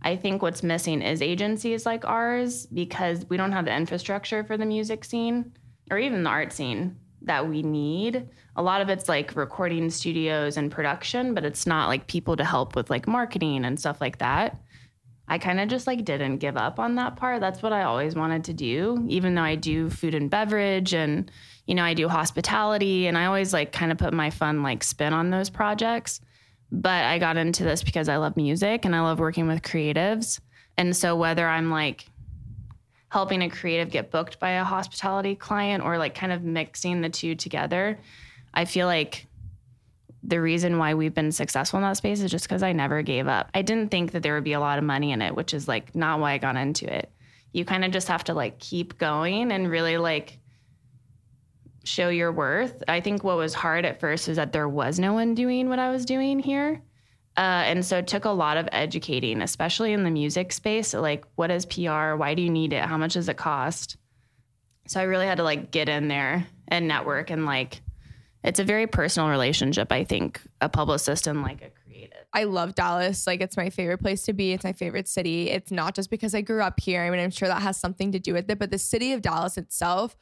[0.04, 4.58] I think what's missing is agencies like ours because we don't have the infrastructure for
[4.58, 5.54] the music scene
[5.89, 8.28] or even the art scene that we need.
[8.56, 12.44] A lot of it's like recording studios and production, but it's not like people to
[12.44, 14.60] help with like marketing and stuff like that.
[15.28, 17.39] I kind of just like didn't give up on that part.
[17.39, 21.32] That's what I always wanted to do, even though I do food and beverage and,
[21.66, 24.84] you know, I do hospitality and I always like kind of put my fun like
[24.84, 26.20] spin on those projects.
[26.73, 30.39] But I got into this because I love music and I love working with creatives.
[30.75, 32.07] And so whether I'm like
[33.09, 37.09] helping a creative get booked by a hospitality client or like kind of mixing the
[37.09, 37.99] two together,
[38.55, 39.27] I feel like
[40.23, 43.27] the reason why we've been successful in that space is just because I never gave
[43.27, 43.51] up.
[43.53, 45.67] I didn't think that there would be a lot of money in it, which is
[45.67, 47.12] like not why I got into it.
[47.51, 50.39] You kind of just have to like keep going and really like
[51.84, 52.84] show your worth.
[52.88, 55.80] I think what was hard at first is that there was no one doing what
[55.80, 56.82] I was doing here.
[57.36, 60.93] Uh, and so it took a lot of educating, especially in the music space.
[60.93, 62.15] Like, what is PR?
[62.15, 62.84] Why do you need it?
[62.84, 63.98] How much does it cost?
[64.88, 67.82] So I really had to like get in there and network and like,
[68.43, 69.91] it's a very personal relationship.
[69.91, 72.17] I think a publicist and like a creative.
[72.34, 73.26] I love Dallas.
[73.26, 74.52] Like it's my favorite place to be.
[74.52, 75.50] It's my favorite city.
[75.50, 77.02] It's not just because I grew up here.
[77.02, 79.22] I mean, I'm sure that has something to do with it, but the city of
[79.22, 80.17] Dallas itself,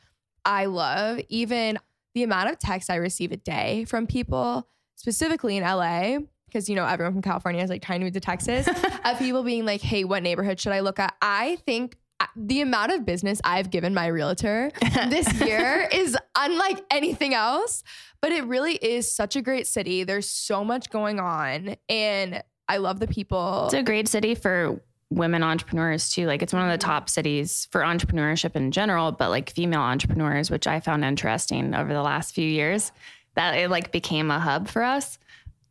[0.46, 1.20] I love.
[1.30, 1.78] Even
[2.14, 6.76] the amount of texts I receive a day from people, specifically in LA, because you
[6.76, 8.68] know everyone from California is like trying to move to Texas,
[9.06, 12.62] of people being like, "Hey, what neighborhood should I look at?" I think uh, the
[12.62, 14.72] amount of business I've given my realtor
[15.10, 17.84] this year is unlike anything else.
[18.22, 20.04] But it really is such a great city.
[20.04, 23.66] There's so much going on, and I love the people.
[23.66, 26.26] It's a great city for women entrepreneurs too.
[26.26, 30.50] Like it's one of the top cities for entrepreneurship in general, but like female entrepreneurs,
[30.50, 32.92] which I found interesting over the last few years,
[33.36, 35.20] that it like became a hub for us.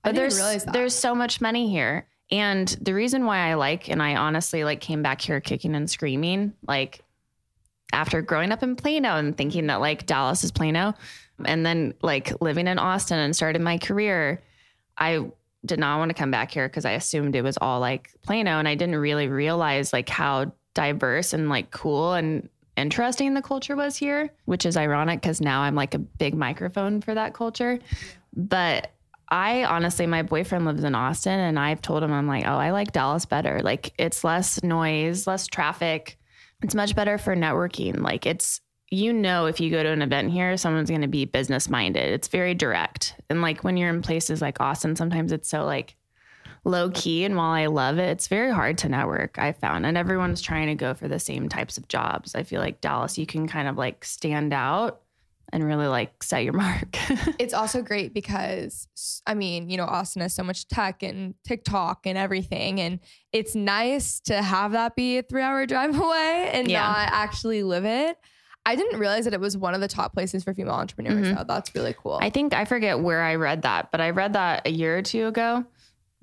[0.05, 2.07] But there's there's so much money here.
[2.31, 5.90] And the reason why I like and I honestly like came back here kicking and
[5.90, 7.03] screaming, like
[7.92, 10.94] after growing up in Plano and thinking that like Dallas is Plano,
[11.44, 14.42] and then like living in Austin and started my career,
[14.96, 15.31] I
[15.64, 18.59] did not want to come back here because I assumed it was all like Plano
[18.59, 23.77] and I didn't really realize like how diverse and like cool and interesting the culture
[23.77, 27.79] was here, which is ironic because now I'm like a big microphone for that culture.
[28.35, 28.92] But
[29.29, 32.70] I honestly, my boyfriend lives in Austin and I've told him, I'm like, oh, I
[32.70, 33.61] like Dallas better.
[33.62, 36.18] Like it's less noise, less traffic.
[36.62, 38.01] It's much better for networking.
[38.01, 41.24] Like it's, you know, if you go to an event here, someone's going to be
[41.24, 42.12] business minded.
[42.12, 43.14] It's very direct.
[43.31, 45.96] And like when you're in places like Austin, sometimes it's so like
[46.64, 47.24] low key.
[47.24, 49.87] And while I love it, it's very hard to network, I found.
[49.87, 52.35] And everyone's trying to go for the same types of jobs.
[52.35, 55.03] I feel like Dallas, you can kind of like stand out
[55.53, 56.96] and really like set your mark.
[57.38, 58.88] it's also great because
[59.24, 62.81] I mean, you know, Austin has so much tech and TikTok and everything.
[62.81, 62.98] And
[63.33, 66.83] it's nice to have that be a three hour drive away and yeah.
[66.83, 68.18] not actually live it.
[68.70, 71.26] I didn't realize that it was one of the top places for female entrepreneurs.
[71.26, 71.37] Mm-hmm.
[71.37, 71.44] Though.
[71.44, 72.18] That's really cool.
[72.22, 75.02] I think I forget where I read that, but I read that a year or
[75.02, 75.64] two ago.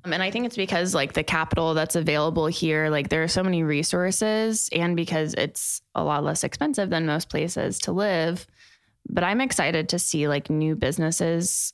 [0.06, 3.28] Um, and I think it's because like the capital that's available here, like there are
[3.28, 8.48] so many resources, and because it's a lot less expensive than most places to live.
[9.10, 11.74] But I'm excited to see like new businesses,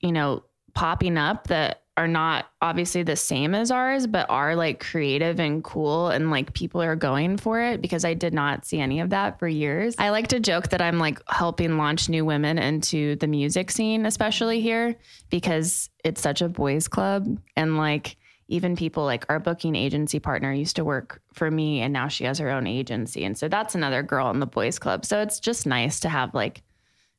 [0.00, 4.80] you know, popping up that are not obviously the same as ours, but are like
[4.80, 8.80] creative and cool and like people are going for it because I did not see
[8.80, 9.94] any of that for years.
[9.98, 14.06] I like to joke that I'm like helping launch new women into the music scene,
[14.06, 14.96] especially here,
[15.28, 17.38] because it's such a boys' club.
[17.56, 18.16] And like
[18.48, 22.24] even people like our booking agency partner used to work for me and now she
[22.24, 23.24] has her own agency.
[23.24, 25.04] And so that's another girl in the boys' club.
[25.04, 26.62] So it's just nice to have like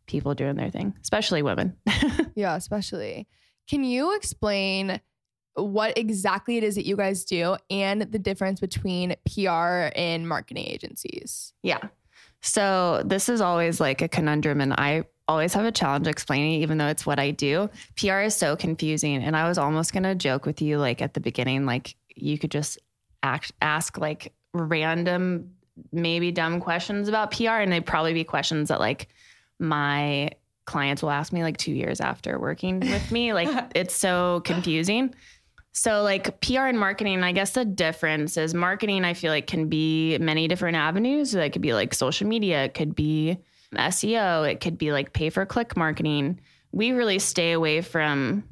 [0.07, 1.75] people doing their thing, especially women.
[2.35, 3.27] yeah, especially.
[3.69, 4.99] Can you explain
[5.55, 10.65] what exactly it is that you guys do and the difference between PR and marketing
[10.67, 11.53] agencies?
[11.61, 11.79] Yeah.
[12.41, 16.77] So this is always like a conundrum, and I always have a challenge explaining, even
[16.77, 17.69] though it's what I do.
[17.95, 21.21] PR is so confusing, and I was almost gonna joke with you, like at the
[21.21, 22.79] beginning, like you could just
[23.21, 25.51] act, ask like random,
[25.91, 29.07] maybe dumb questions about PR, and they'd probably be questions that like
[29.59, 30.31] my
[30.65, 33.33] clients will ask me like two years after working with me.
[33.33, 35.13] Like it's so confusing.
[35.75, 39.69] So, like PR and marketing, I guess the difference is marketing, I feel like can
[39.69, 41.31] be many different avenues.
[41.31, 43.39] That could be like social media, it could be
[43.73, 46.39] SEO, it could be like pay for click marketing.
[46.71, 48.43] We really stay away from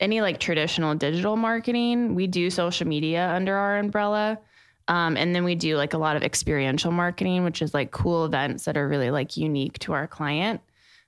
[0.00, 2.14] any like traditional digital marketing.
[2.14, 4.38] We do social media under our umbrella.
[4.88, 8.24] Um, and then we do like a lot of experiential marketing, which is like cool
[8.24, 10.60] events that are really like unique to our client.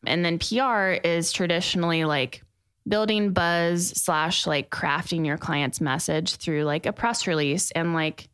[0.06, 2.42] And then PR is traditionally like
[2.86, 8.28] building buzz slash like crafting your client's message through like a press release and like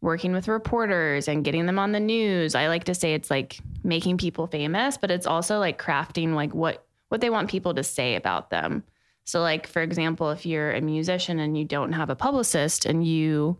[0.00, 2.54] working with reporters and getting them on the news.
[2.54, 6.54] I like to say it's like making people famous, but it's also like crafting like
[6.54, 8.84] what what they want people to say about them.
[9.24, 13.06] So like for example, if you're a musician and you don't have a publicist and
[13.06, 13.58] you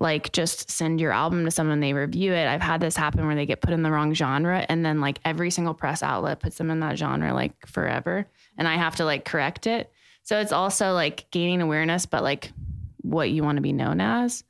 [0.00, 2.46] like just send your album to someone they review it.
[2.46, 5.20] I've had this happen where they get put in the wrong genre and then like
[5.26, 9.04] every single press outlet puts them in that genre like forever and i have to
[9.04, 9.92] like correct it.
[10.22, 12.50] So it's also like gaining awareness but like
[13.02, 14.42] what you want to be known as.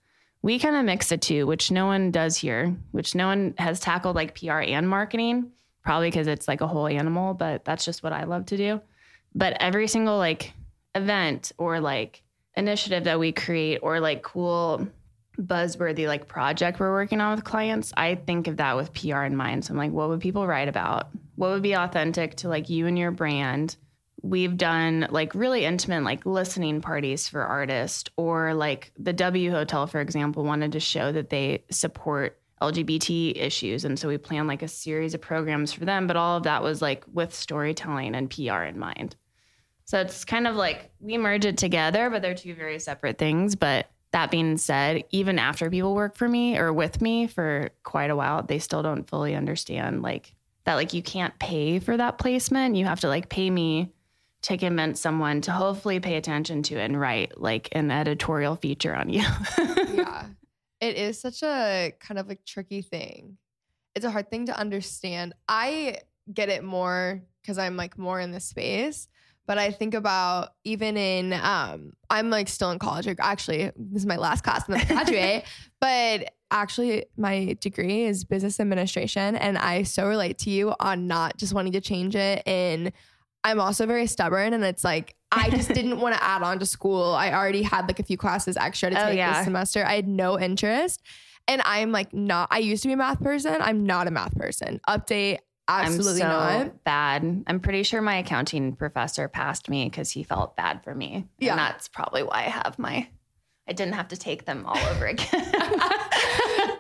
[0.43, 3.81] We kind of mix the two which no one does here which no one has
[3.81, 5.51] tackled like pr and marketing
[5.83, 8.81] probably because it's like a whole animal but that's just what i love to do.
[9.35, 10.53] But every single like
[10.95, 12.23] event or like
[12.57, 14.89] initiative that we create or like cool
[15.41, 19.37] buzzworthy like project we're working on with clients, I think of that with PR in
[19.37, 19.65] mind.
[19.65, 21.09] So I'm like, what would people write about?
[21.37, 23.77] What would be authentic to like you and your brand?
[24.23, 29.87] we've done like really intimate like listening parties for artists or like the W Hotel
[29.87, 34.63] for example wanted to show that they support LGBT issues and so we planned like
[34.63, 38.31] a series of programs for them but all of that was like with storytelling and
[38.31, 39.17] PR in mind.
[39.87, 43.57] So it's kind of like we merge it together but they're two very separate things
[43.57, 48.11] but that being said, even after people work for me or with me for quite
[48.11, 50.35] a while, they still don't fully understand like
[50.65, 52.77] that like you can't pay for that placement.
[52.77, 53.93] You have to like pay me
[54.43, 59.11] to convince someone to hopefully pay attention to and write like an editorial feature on
[59.11, 59.23] you.
[59.59, 60.27] yeah.
[60.81, 63.37] It is such a kind of like tricky thing.
[63.95, 65.35] It's a hard thing to understand.
[65.49, 65.99] I
[66.33, 69.09] get it more because I'm like more in the space.
[69.51, 73.09] But I think about even in um, I'm like still in college.
[73.19, 75.45] Actually, this is my last class and then I graduate.
[75.81, 81.37] but actually, my degree is business administration, and I so relate to you on not
[81.37, 82.45] just wanting to change it.
[82.47, 82.93] And
[83.43, 86.65] I'm also very stubborn, and it's like I just didn't want to add on to
[86.67, 87.13] school.
[87.15, 89.39] I already had like a few classes extra to Oh, take yeah.
[89.39, 89.85] this semester.
[89.85, 91.03] I had no interest.
[91.49, 93.57] And I'm like not I used to be a math person.
[93.61, 94.81] I'm not a math person.
[94.89, 95.39] Update
[95.71, 96.85] absolutely I'm so not.
[96.85, 97.45] bad.
[97.47, 101.27] I'm pretty sure my accounting professor passed me because he felt bad for me.
[101.39, 101.53] Yeah.
[101.53, 103.09] And that's probably why I have my
[103.69, 105.53] I didn't have to take them all over again.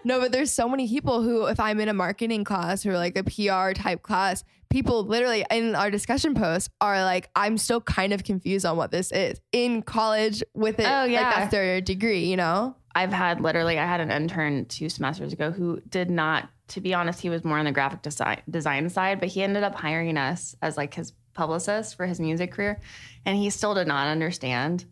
[0.04, 3.16] No, but there's so many people who, if I'm in a marketing class or like
[3.16, 8.12] a PR type class, people literally in our discussion posts are like, I'm still kind
[8.12, 10.86] of confused on what this is in college with it.
[10.86, 11.22] Oh, yeah.
[11.22, 12.76] Like that's their degree, you know?
[12.94, 16.94] I've had literally, I had an intern two semesters ago who did not, to be
[16.94, 20.16] honest, he was more on the graphic design design side, but he ended up hiring
[20.16, 22.80] us as like his publicist for his music career,
[23.26, 24.84] and he still did not understand.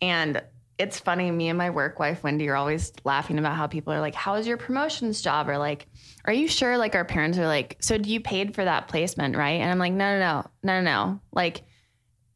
[0.00, 0.42] And
[0.78, 4.00] it's funny, me and my work wife Wendy are always laughing about how people are
[4.00, 5.86] like, "How is your promotions job?" Or like,
[6.24, 9.36] "Are you sure?" Like our parents are like, "So do you paid for that placement,
[9.36, 11.62] right?" And I'm like, "No, no, no, no, no, no." Like,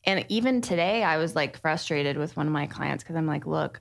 [0.05, 3.47] and even today, I was like frustrated with one of my clients because I'm like,
[3.47, 3.81] "Look,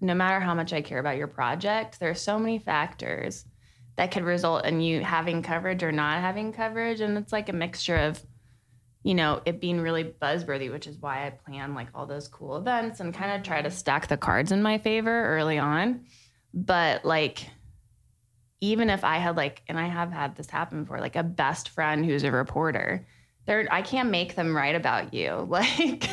[0.00, 3.46] no matter how much I care about your project, there's so many factors
[3.96, 7.00] that could result in you having coverage or not having coverage.
[7.00, 8.20] And it's like a mixture of,
[9.02, 12.56] you know, it being really buzzworthy, which is why I plan like all those cool
[12.56, 16.06] events and kind of try to stack the cards in my favor early on.
[16.52, 17.46] But like,
[18.60, 21.68] even if I had like, and I have had this happen before, like a best
[21.68, 23.06] friend who's a reporter,
[23.46, 25.46] they're, I can't make them write about you.
[25.54, 26.08] Like,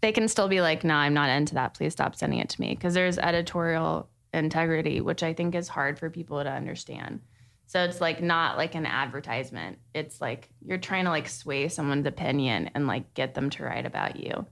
[0.00, 1.74] they can still be like, no, I'm not into that.
[1.74, 2.74] Please stop sending it to me.
[2.74, 7.20] Because there's editorial integrity, which I think is hard for people to understand.
[7.66, 9.78] So it's like not like an advertisement.
[9.94, 13.86] It's like you're trying to like sway someone's opinion and like get them to write
[13.86, 14.46] about you.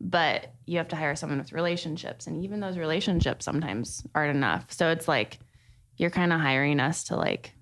[0.00, 2.26] But you have to hire someone with relationships.
[2.26, 4.72] And even those relationships sometimes aren't enough.
[4.72, 5.38] So it's like
[5.96, 7.52] you're kind of hiring us to like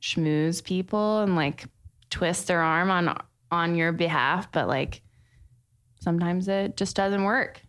[0.00, 1.66] schmooze people and like
[2.10, 3.16] twist their arm on
[3.50, 5.02] on your behalf, but like
[6.00, 7.62] sometimes it just doesn't work.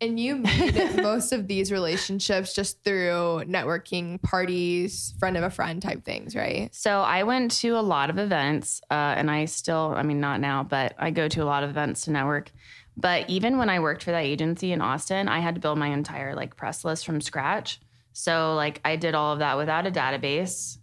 [0.00, 5.82] And you made most of these relationships just through networking parties, friend of a friend
[5.82, 6.74] type things, right?
[6.74, 10.40] So I went to a lot of events, uh, and I still, I mean, not
[10.40, 12.50] now, but I go to a lot of events to network.
[12.96, 15.88] But even when I worked for that agency in Austin, I had to build my
[15.88, 17.80] entire like press list from scratch.
[18.12, 20.78] So like I did all of that without a database,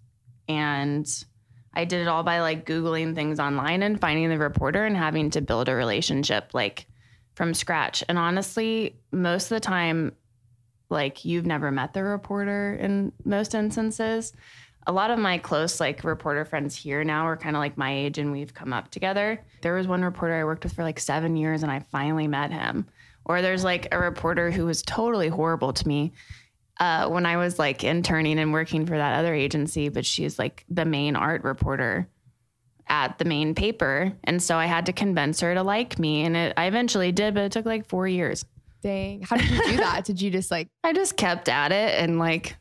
[0.47, 1.07] and
[1.74, 5.32] I did it all by like googling things online and finding the reporter and having
[5.32, 6.88] to build a relationship like
[7.38, 8.03] from scratch.
[8.09, 10.13] And honestly, most of the time,
[10.89, 14.33] like you've never met the reporter in most instances.
[14.88, 17.93] A lot of my close like reporter friends here now are kind of like my
[17.95, 19.39] age and we've come up together.
[19.61, 22.51] There was one reporter I worked with for like 7 years and I finally met
[22.51, 22.88] him.
[23.23, 26.13] Or there's like a reporter who was totally horrible to me
[26.79, 30.65] uh, when I was like interning and working for that other agency, but she's like
[30.69, 32.09] the main art reporter
[32.89, 34.13] at the main paper.
[34.23, 36.23] And so I had to convince her to like me.
[36.23, 38.45] And it, I eventually did, but it took like four years.
[38.81, 39.21] Dang.
[39.21, 40.05] How did you do that?
[40.05, 42.55] did you just like, I just kept at it and like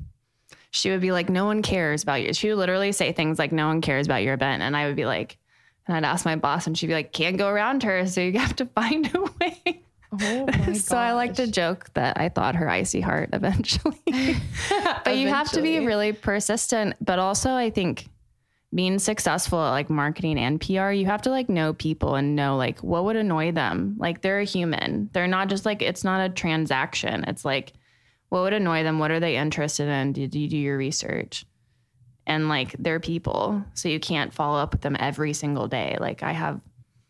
[0.70, 2.32] she would be like, no one cares about you.
[2.34, 4.62] She would literally say things like, no one cares about your event.
[4.62, 5.38] And I would be like,
[5.86, 8.06] and I'd ask my boss and she'd be like, can't go around her.
[8.06, 9.82] So you have to find a way.
[10.20, 14.02] oh my so I like to joke that I thought her icy heart eventually.
[15.04, 16.94] but you have to be really persistent.
[17.00, 18.08] But also, I think
[18.74, 22.56] being successful at like marketing and PR, you have to like know people and know
[22.56, 23.94] like what would annoy them.
[23.98, 25.08] Like they're a human.
[25.12, 27.24] They're not just like, it's not a transaction.
[27.28, 27.72] It's like,
[28.28, 28.98] what would annoy them?
[28.98, 30.12] What are they interested in?
[30.12, 31.46] Did you do your research?
[32.26, 33.64] And like they're people.
[33.74, 35.96] So you can't follow up with them every single day.
[36.00, 36.60] Like I have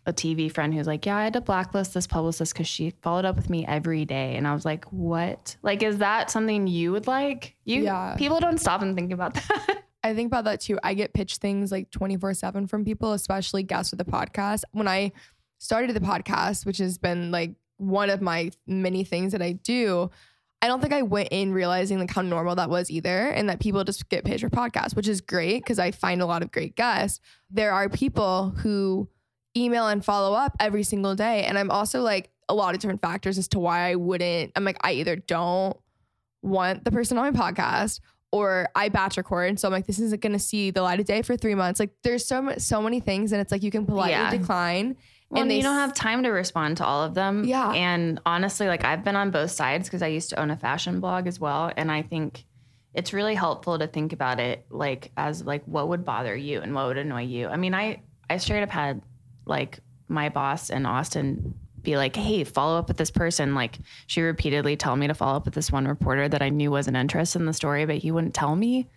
[0.05, 3.25] a TV friend who's like, Yeah, I had to blacklist this publicist because she followed
[3.25, 4.37] up with me every day.
[4.37, 5.57] And I was like, What?
[5.63, 7.57] Like, is that something you would like?
[7.65, 8.15] You Yeah.
[8.17, 9.83] people don't stop and think about that.
[10.07, 10.79] I think about that too.
[10.83, 14.63] I get pitched things like 24 7 from people, especially guests with the podcast.
[14.73, 15.13] When I
[15.59, 20.11] started the podcast, which has been like one of my many things that I do,
[20.63, 23.61] I don't think I went in realizing like how normal that was either, and that
[23.61, 26.53] people just get pitched for podcasts, which is great because I find a lot of
[26.53, 27.21] great guests.
[27.51, 29.09] There are people who
[29.57, 33.03] email and follow up every single day, and I'm also like a lot of different
[33.03, 34.53] factors as to why I wouldn't.
[34.55, 35.77] I'm like I either don't
[36.43, 38.01] want the person on my podcast
[38.33, 39.49] or I batch record.
[39.49, 41.55] And so I'm like, this isn't going to see the light of day for three
[41.55, 41.81] months.
[41.81, 43.33] Like there's so much, so many things.
[43.33, 44.31] And it's like, you can politely Yeah.
[44.31, 44.97] decline.
[45.31, 47.45] Well, and and they you don't have time to respond to all of them.
[47.45, 47.71] Yeah.
[47.73, 51.01] And honestly, like I've been on both sides because I used to own a fashion
[51.01, 51.73] blog as well.
[51.77, 52.45] And I think
[52.95, 56.75] it's really helpful to think about it like as like what would bother you and
[56.75, 57.49] what would annoy you.
[57.49, 59.03] I mean, I I straight up had
[59.47, 61.55] like my boss in Austin
[61.87, 65.37] be like, "Hey, follow up with this person." Like she repeatedly told me to follow
[65.39, 68.11] up with this one reporter that I knew wasn't interested in the story, but he
[68.11, 68.91] wouldn't tell me.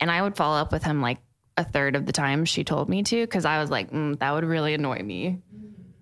[0.00, 1.18] And I would follow up with him like
[1.56, 4.30] a third of the time she told me to because I was like, mm, that
[4.30, 5.42] would really annoy me.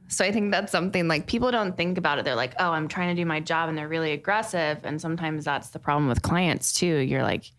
[0.08, 2.24] So I think that's something like people don't think about it.
[2.26, 4.78] They're like, oh, I'm trying to do my job and they're really aggressive.
[4.84, 6.96] And sometimes that's the problem with clients too.
[6.98, 7.50] You're like,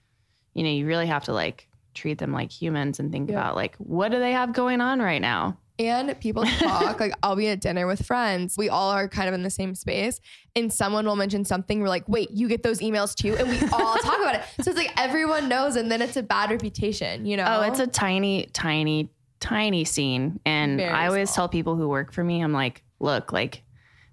[0.54, 3.40] you know, you really have to like treat them like humans and think Yeah.
[3.40, 5.58] about like, what do they have going on right now?
[5.80, 7.00] And people talk.
[7.00, 8.58] like I'll be at dinner with friends.
[8.58, 10.20] We all are kind of in the same space,
[10.56, 11.82] and someone will mention something.
[11.82, 14.44] We're like, "Wait, you get those emails too?" And we all talk about it.
[14.62, 17.26] So it's like everyone knows, and then it's a bad reputation.
[17.26, 17.58] You oh, know?
[17.60, 19.10] Oh, it's a tiny, tiny,
[19.40, 20.40] tiny scene.
[20.46, 21.48] And Very I always small.
[21.48, 23.64] tell people who work for me, I'm like, look, like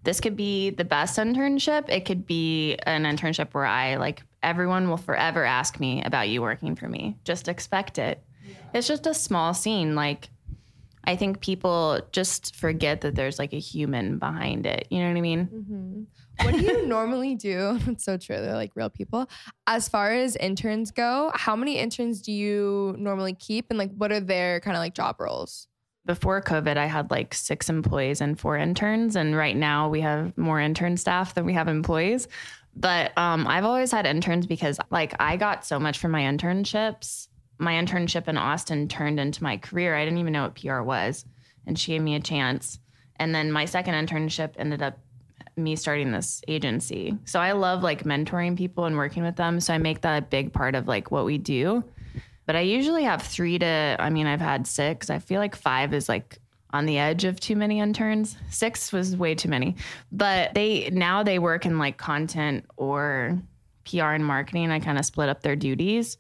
[0.05, 1.89] this could be the best internship.
[1.89, 6.43] It could be an internship where I like everyone will forever ask me about you
[6.43, 7.17] working for me.
[7.25, 8.23] Just expect it.
[8.75, 9.95] It's just a small scene.
[9.95, 10.29] Like
[11.07, 14.87] I think people just forget that there's like a human behind it.
[14.91, 15.49] You know what I mean?
[15.53, 16.07] Mhm.
[16.45, 17.79] What do you normally do?
[17.87, 18.37] It's so true.
[18.37, 19.29] They're like real people.
[19.67, 24.11] As far as interns go, how many interns do you normally keep, and like what
[24.13, 25.69] are their kind of like job roles?
[26.07, 29.17] before COVID, I had like six employees and four interns.
[29.17, 32.29] And right now we have more intern staff than we have employees.
[32.77, 37.29] But um, I've always had interns because like I got so much from my internships.
[37.59, 39.95] My internship in Austin turned into my career.
[39.95, 41.25] I didn't even know what PR was.
[41.67, 42.79] And she gave me a chance.
[43.17, 44.99] And then my second internship ended up
[45.57, 47.17] me starting this agency.
[47.25, 49.61] So I love like mentoring people and working with them.
[49.61, 51.85] So I make that a big part of like what we do.
[52.47, 55.11] But I usually have three to, I mean, I've had six.
[55.11, 56.39] I feel like five is like
[56.73, 58.37] on the edge of too many interns.
[58.51, 59.77] Six was way too many.
[60.13, 63.41] But they, now they work in like content or
[63.89, 64.71] PR and marketing.
[64.71, 66.19] I kind of split up their duties.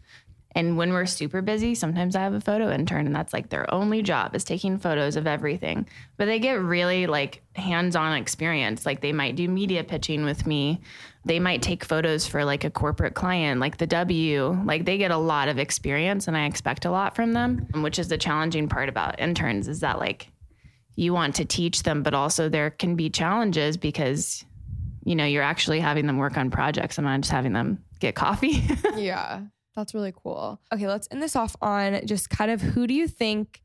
[0.54, 3.72] And when we're super busy, sometimes I have a photo intern and that's like their
[3.74, 5.88] only job is taking photos of everything.
[6.16, 8.86] But they get really like hands-on experience.
[8.86, 10.80] Like they might do media pitching with me.
[11.24, 14.62] They might take photos for like a corporate client, like the W.
[14.64, 17.98] Like they get a lot of experience and I expect a lot from them, which
[17.98, 20.28] is the challenging part about interns is that like
[20.94, 24.44] you want to teach them, but also there can be challenges because
[25.04, 26.98] you know, you're actually having them work on projects.
[26.98, 28.64] I'm not just having them get coffee.
[28.96, 29.42] yeah,
[29.74, 30.60] that's really cool.
[30.72, 33.60] Okay, let's end this off on just kind of who do you think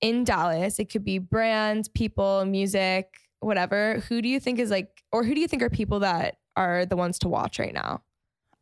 [0.00, 0.78] in Dallas?
[0.78, 3.08] It could be brands, people, music,
[3.40, 4.02] whatever.
[4.08, 6.86] Who do you think is like, or who do you think are people that are
[6.86, 8.02] the ones to watch right now?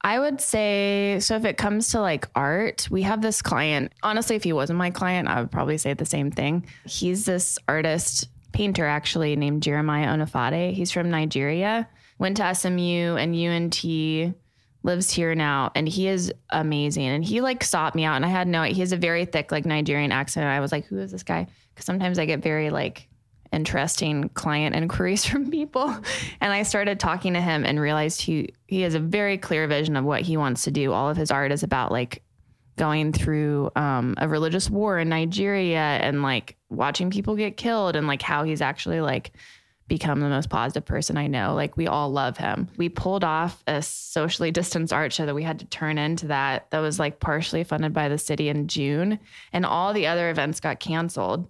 [0.03, 3.93] I would say so if it comes to like art, we have this client.
[4.03, 6.67] Honestly, if he wasn't my client, I would probably say the same thing.
[6.87, 10.73] He's this artist, painter actually named Jeremiah Onafade.
[10.73, 11.89] He's from Nigeria.
[12.19, 14.35] Went to SMU and UNT,
[14.83, 17.07] lives here now, and he is amazing.
[17.07, 19.53] And he like sought me out and I had no he has a very thick
[19.53, 20.45] like Nigerian accent.
[20.45, 21.47] And I was like, who is this guy?
[21.75, 23.09] Because sometimes I get very like
[23.53, 25.89] interesting client inquiries from people.
[26.41, 29.97] And I started talking to him and realized he he has a very clear vision
[29.97, 30.93] of what he wants to do.
[30.93, 32.23] All of his art is about like
[32.77, 38.07] going through um, a religious war in Nigeria and like watching people get killed and
[38.07, 39.33] like how he's actually like
[39.91, 41.53] become the most positive person I know.
[41.53, 42.69] Like we all love him.
[42.77, 46.71] We pulled off a socially distanced art show that we had to turn into that
[46.71, 49.19] that was like partially funded by the city in June
[49.53, 51.49] and all the other events got canceled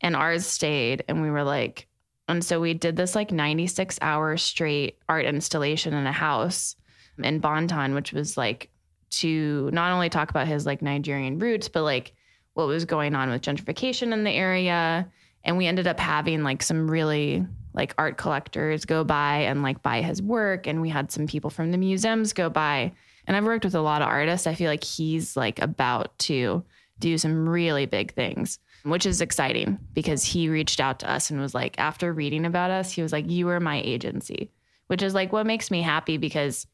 [0.00, 1.86] and ours stayed and we were like
[2.28, 6.76] and so we did this like 96 hour straight art installation in a house
[7.22, 8.70] in Bonton which was like
[9.10, 12.14] to not only talk about his like Nigerian roots but like
[12.54, 15.06] what was going on with gentrification in the area
[15.44, 17.46] and we ended up having like some really
[17.76, 20.66] like art collectors go by and like buy his work.
[20.66, 22.92] And we had some people from the museums go by.
[23.26, 24.46] And I've worked with a lot of artists.
[24.46, 26.64] I feel like he's like about to
[26.98, 31.40] do some really big things which is exciting because he reached out to us and
[31.40, 34.52] was like, after reading about us, he was like, You are my agency,
[34.86, 36.68] which is like what makes me happy because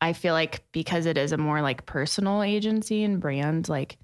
[0.00, 3.98] I feel like because it is a more like personal agency and brand, like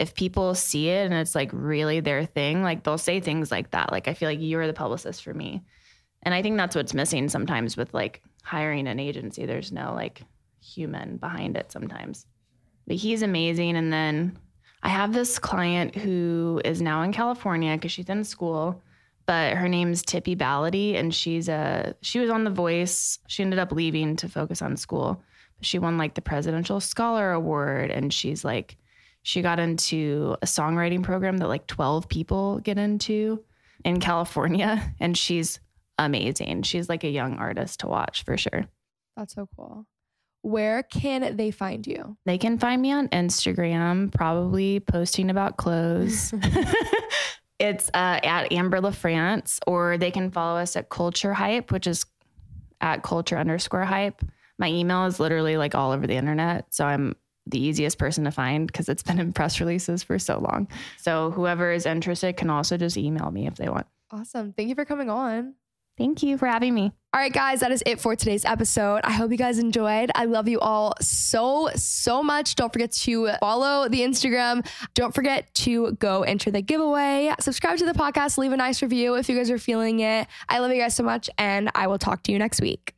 [0.00, 3.70] if people see it and it's like really their thing, like they'll say things like
[3.72, 3.92] that.
[3.92, 5.62] Like I feel like you're the publicist for me.
[6.22, 9.46] And I think that's what's missing sometimes with like hiring an agency.
[9.46, 10.22] There's no like
[10.62, 12.26] human behind it sometimes.
[12.86, 13.76] But he's amazing.
[13.76, 14.38] And then
[14.82, 18.82] I have this client who is now in California because she's in school,
[19.26, 23.18] but her name's Tippy Balady and she's a she was on The Voice.
[23.26, 25.22] She ended up leaving to focus on school.
[25.58, 28.76] But She won like the Presidential Scholar Award and she's like
[29.28, 33.44] she got into a songwriting program that like 12 people get into
[33.84, 35.60] in California and she's
[35.98, 36.62] amazing.
[36.62, 38.66] She's like a young artist to watch for sure.
[39.18, 39.84] That's so cool.
[40.40, 42.16] Where can they find you?
[42.24, 46.32] They can find me on Instagram, probably posting about clothes.
[47.58, 52.06] it's uh, at Amber LaFrance, or they can follow us at Culture Hype, which is
[52.80, 54.22] at culture underscore hype.
[54.58, 56.72] My email is literally like all over the internet.
[56.72, 57.14] So I'm
[57.48, 60.68] the easiest person to find because it's been in press releases for so long.
[60.98, 63.86] So whoever is interested can also just email me if they want.
[64.10, 64.52] Awesome.
[64.52, 65.54] Thank you for coming on.
[65.98, 66.92] Thank you for having me.
[67.12, 69.00] All right, guys, that is it for today's episode.
[69.02, 70.12] I hope you guys enjoyed.
[70.14, 72.54] I love you all so, so much.
[72.54, 74.64] Don't forget to follow the Instagram.
[74.94, 77.34] Don't forget to go enter the giveaway.
[77.40, 80.28] Subscribe to the podcast, leave a nice review if you guys are feeling it.
[80.48, 82.94] I love you guys so much, and I will talk to you next week.